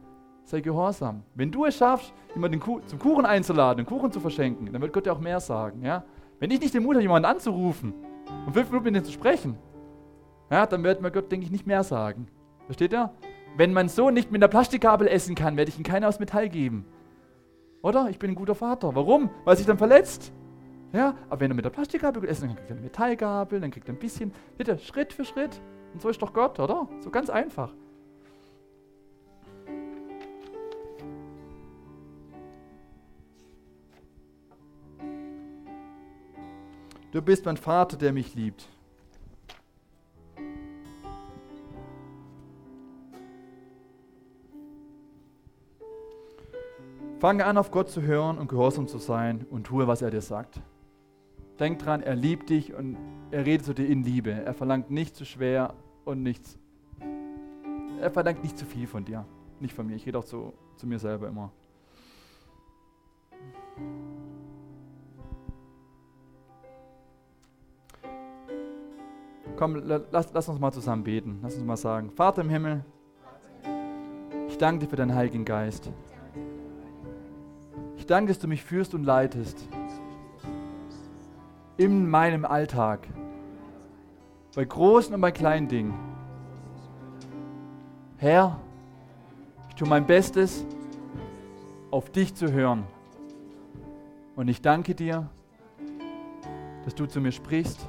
[0.44, 1.24] Sei gehorsam.
[1.34, 5.06] Wenn du es schaffst, jemanden zum Kuchen einzuladen, einen Kuchen zu verschenken, dann wird Gott
[5.06, 6.04] dir auch mehr sagen, ja.
[6.40, 7.94] Wenn ich nicht den Mut habe, jemanden anzurufen
[8.46, 9.56] und fünf Minuten mit ihm zu sprechen,
[10.50, 12.26] ja, dann wird mir Gott, denke ich, nicht mehr sagen.
[12.66, 13.12] Versteht ihr?
[13.56, 16.48] Wenn mein Sohn nicht mit einer Plastikkabel essen kann, werde ich ihm keine aus Metall
[16.48, 16.84] geben.
[17.82, 18.08] Oder?
[18.10, 18.94] Ich bin ein guter Vater.
[18.94, 19.30] Warum?
[19.44, 20.32] Weil sich dann verletzt.
[20.92, 23.88] Ja, aber wenn er mit der Plastikkabel essen kann, kriegt er eine Metallgabel, dann kriegt
[23.88, 24.32] er ein bisschen.
[24.56, 25.60] Bitte, Schritt für Schritt.
[25.92, 26.88] Und so ist doch Gott, oder?
[27.00, 27.74] So ganz einfach.
[37.14, 38.68] Du bist mein Vater, der mich liebt.
[47.20, 50.22] Fange an, auf Gott zu hören und gehorsam zu sein und tue, was er dir
[50.22, 50.60] sagt.
[51.60, 52.96] Denk dran, er liebt dich und
[53.30, 54.32] er redet zu dir in Liebe.
[54.32, 56.58] Er verlangt nicht zu schwer und nichts.
[58.00, 59.24] Er verlangt nicht zu viel von dir.
[59.60, 59.94] Nicht von mir.
[59.94, 61.52] Ich rede auch zu, zu mir selber immer.
[69.56, 69.76] Komm,
[70.10, 71.38] lass, lass uns mal zusammen beten.
[71.42, 72.84] Lass uns mal sagen, Vater im Himmel,
[74.48, 75.90] ich danke dir für deinen Heiligen Geist.
[77.96, 79.68] Ich danke, dass du mich führst und leitest.
[81.76, 83.06] In meinem Alltag.
[84.56, 85.94] Bei großen und bei kleinen Dingen.
[88.18, 88.58] Herr,
[89.68, 90.64] ich tue mein Bestes,
[91.90, 92.84] auf dich zu hören.
[94.34, 95.28] Und ich danke dir,
[96.84, 97.88] dass du zu mir sprichst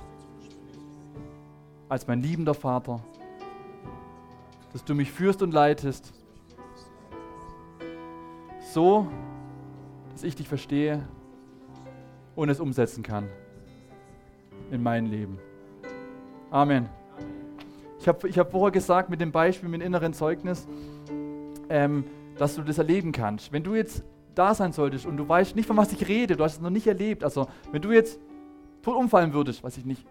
[1.89, 2.99] als mein liebender Vater,
[4.73, 6.13] dass du mich führst und leitest,
[8.73, 9.07] so,
[10.11, 11.07] dass ich dich verstehe
[12.35, 13.29] und es umsetzen kann
[14.71, 15.39] in mein Leben.
[16.51, 16.89] Amen.
[17.99, 20.67] Ich habe ich hab vorher gesagt mit dem Beispiel mit dem inneren Zeugnis,
[21.69, 22.05] ähm,
[22.37, 23.51] dass du das erleben kannst.
[23.51, 24.03] Wenn du jetzt
[24.35, 26.69] da sein solltest und du weißt nicht, von was ich rede, du hast es noch
[26.69, 28.19] nicht erlebt, also wenn du jetzt
[28.81, 30.05] tot umfallen würdest, was ich nicht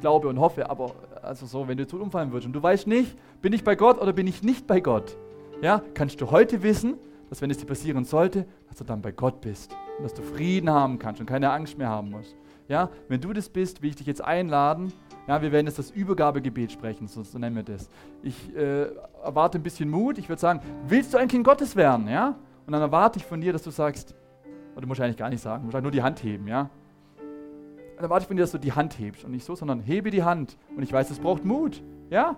[0.00, 0.94] glaube und hoffe, aber
[1.30, 4.00] also so, wenn du tot umfallen würdest und du weißt nicht, bin ich bei Gott
[4.00, 5.16] oder bin ich nicht bei Gott,
[5.62, 6.96] ja, kannst du heute wissen,
[7.28, 10.22] dass wenn es dir passieren sollte, dass du dann bei Gott bist und dass du
[10.22, 12.34] Frieden haben kannst und keine Angst mehr haben musst.
[12.66, 14.92] Ja, wenn du das bist, will ich dich jetzt einladen.
[15.28, 17.88] Ja, wir werden jetzt das Übergabegebet sprechen, so, nennen wir das.
[18.24, 18.88] Ich äh,
[19.22, 20.18] erwarte ein bisschen Mut.
[20.18, 22.08] Ich würde sagen, willst du ein Kind Gottes werden?
[22.08, 22.34] Ja?
[22.66, 24.16] Und dann erwarte ich von dir, dass du sagst,
[24.72, 26.70] oder du musst eigentlich gar nicht sagen, du musst nur die Hand heben, ja?
[28.00, 29.24] Dann erwarte ich von dir, dass du die Hand hebst.
[29.24, 30.56] Und nicht so, sondern hebe die Hand.
[30.74, 31.82] Und ich weiß, es braucht Mut.
[32.08, 32.36] Ja?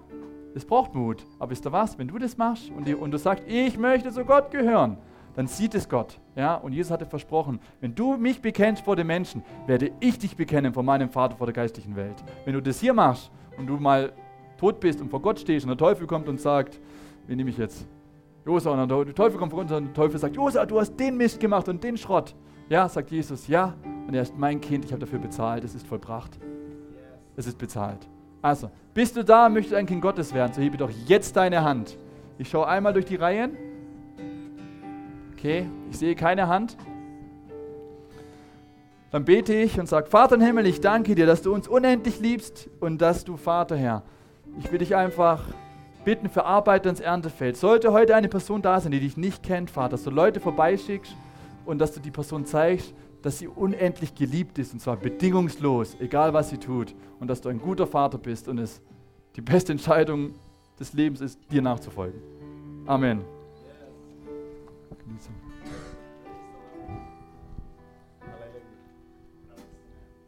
[0.56, 1.24] Es braucht Mut.
[1.38, 1.96] Aber wisst ihr was?
[1.98, 4.98] Wenn du das machst und, die, und du sagst, ich möchte zu Gott gehören,
[5.36, 6.18] dann sieht es Gott.
[6.34, 6.56] Ja?
[6.56, 10.74] Und Jesus hatte versprochen, wenn du mich bekennst vor den Menschen, werde ich dich bekennen
[10.74, 12.16] vor meinem Vater, vor der geistlichen Welt.
[12.44, 14.12] Wenn du das hier machst und du mal
[14.58, 16.80] tot bist und vor Gott stehst und der Teufel kommt und sagt,
[17.28, 17.86] wie nehme ich jetzt?
[18.44, 21.16] Josa, und der Teufel kommt vor uns und der Teufel sagt, Josa, du hast den
[21.16, 22.34] Mist gemacht und den Schrott.
[22.72, 23.74] Ja, sagt Jesus, ja,
[24.08, 26.38] und er ist mein Kind, ich habe dafür bezahlt, es ist vollbracht.
[27.36, 28.08] Es ist bezahlt.
[28.40, 31.98] Also, bist du da, möchtest ein Kind Gottes werden, so hebe doch jetzt deine Hand.
[32.38, 33.58] Ich schaue einmal durch die Reihen.
[35.34, 36.78] Okay, ich sehe keine Hand.
[39.10, 42.20] Dann bete ich und sage, Vater im Himmel, ich danke dir, dass du uns unendlich
[42.20, 44.02] liebst und dass du, Vater Herr,
[44.58, 45.44] ich will dich einfach
[46.06, 47.58] bitten für Arbeiter ins Erntefeld.
[47.58, 51.14] Sollte heute eine Person da sein, die dich nicht kennt, Vater, dass du Leute vorbeischickst
[51.64, 56.32] und dass du die Person zeigst, dass sie unendlich geliebt ist und zwar bedingungslos, egal
[56.34, 56.94] was sie tut.
[57.20, 58.82] Und dass du ein guter Vater bist und es
[59.36, 60.34] die beste Entscheidung
[60.78, 62.20] des Lebens ist, dir nachzufolgen.
[62.86, 63.20] Amen.
[65.18, 65.30] Yes.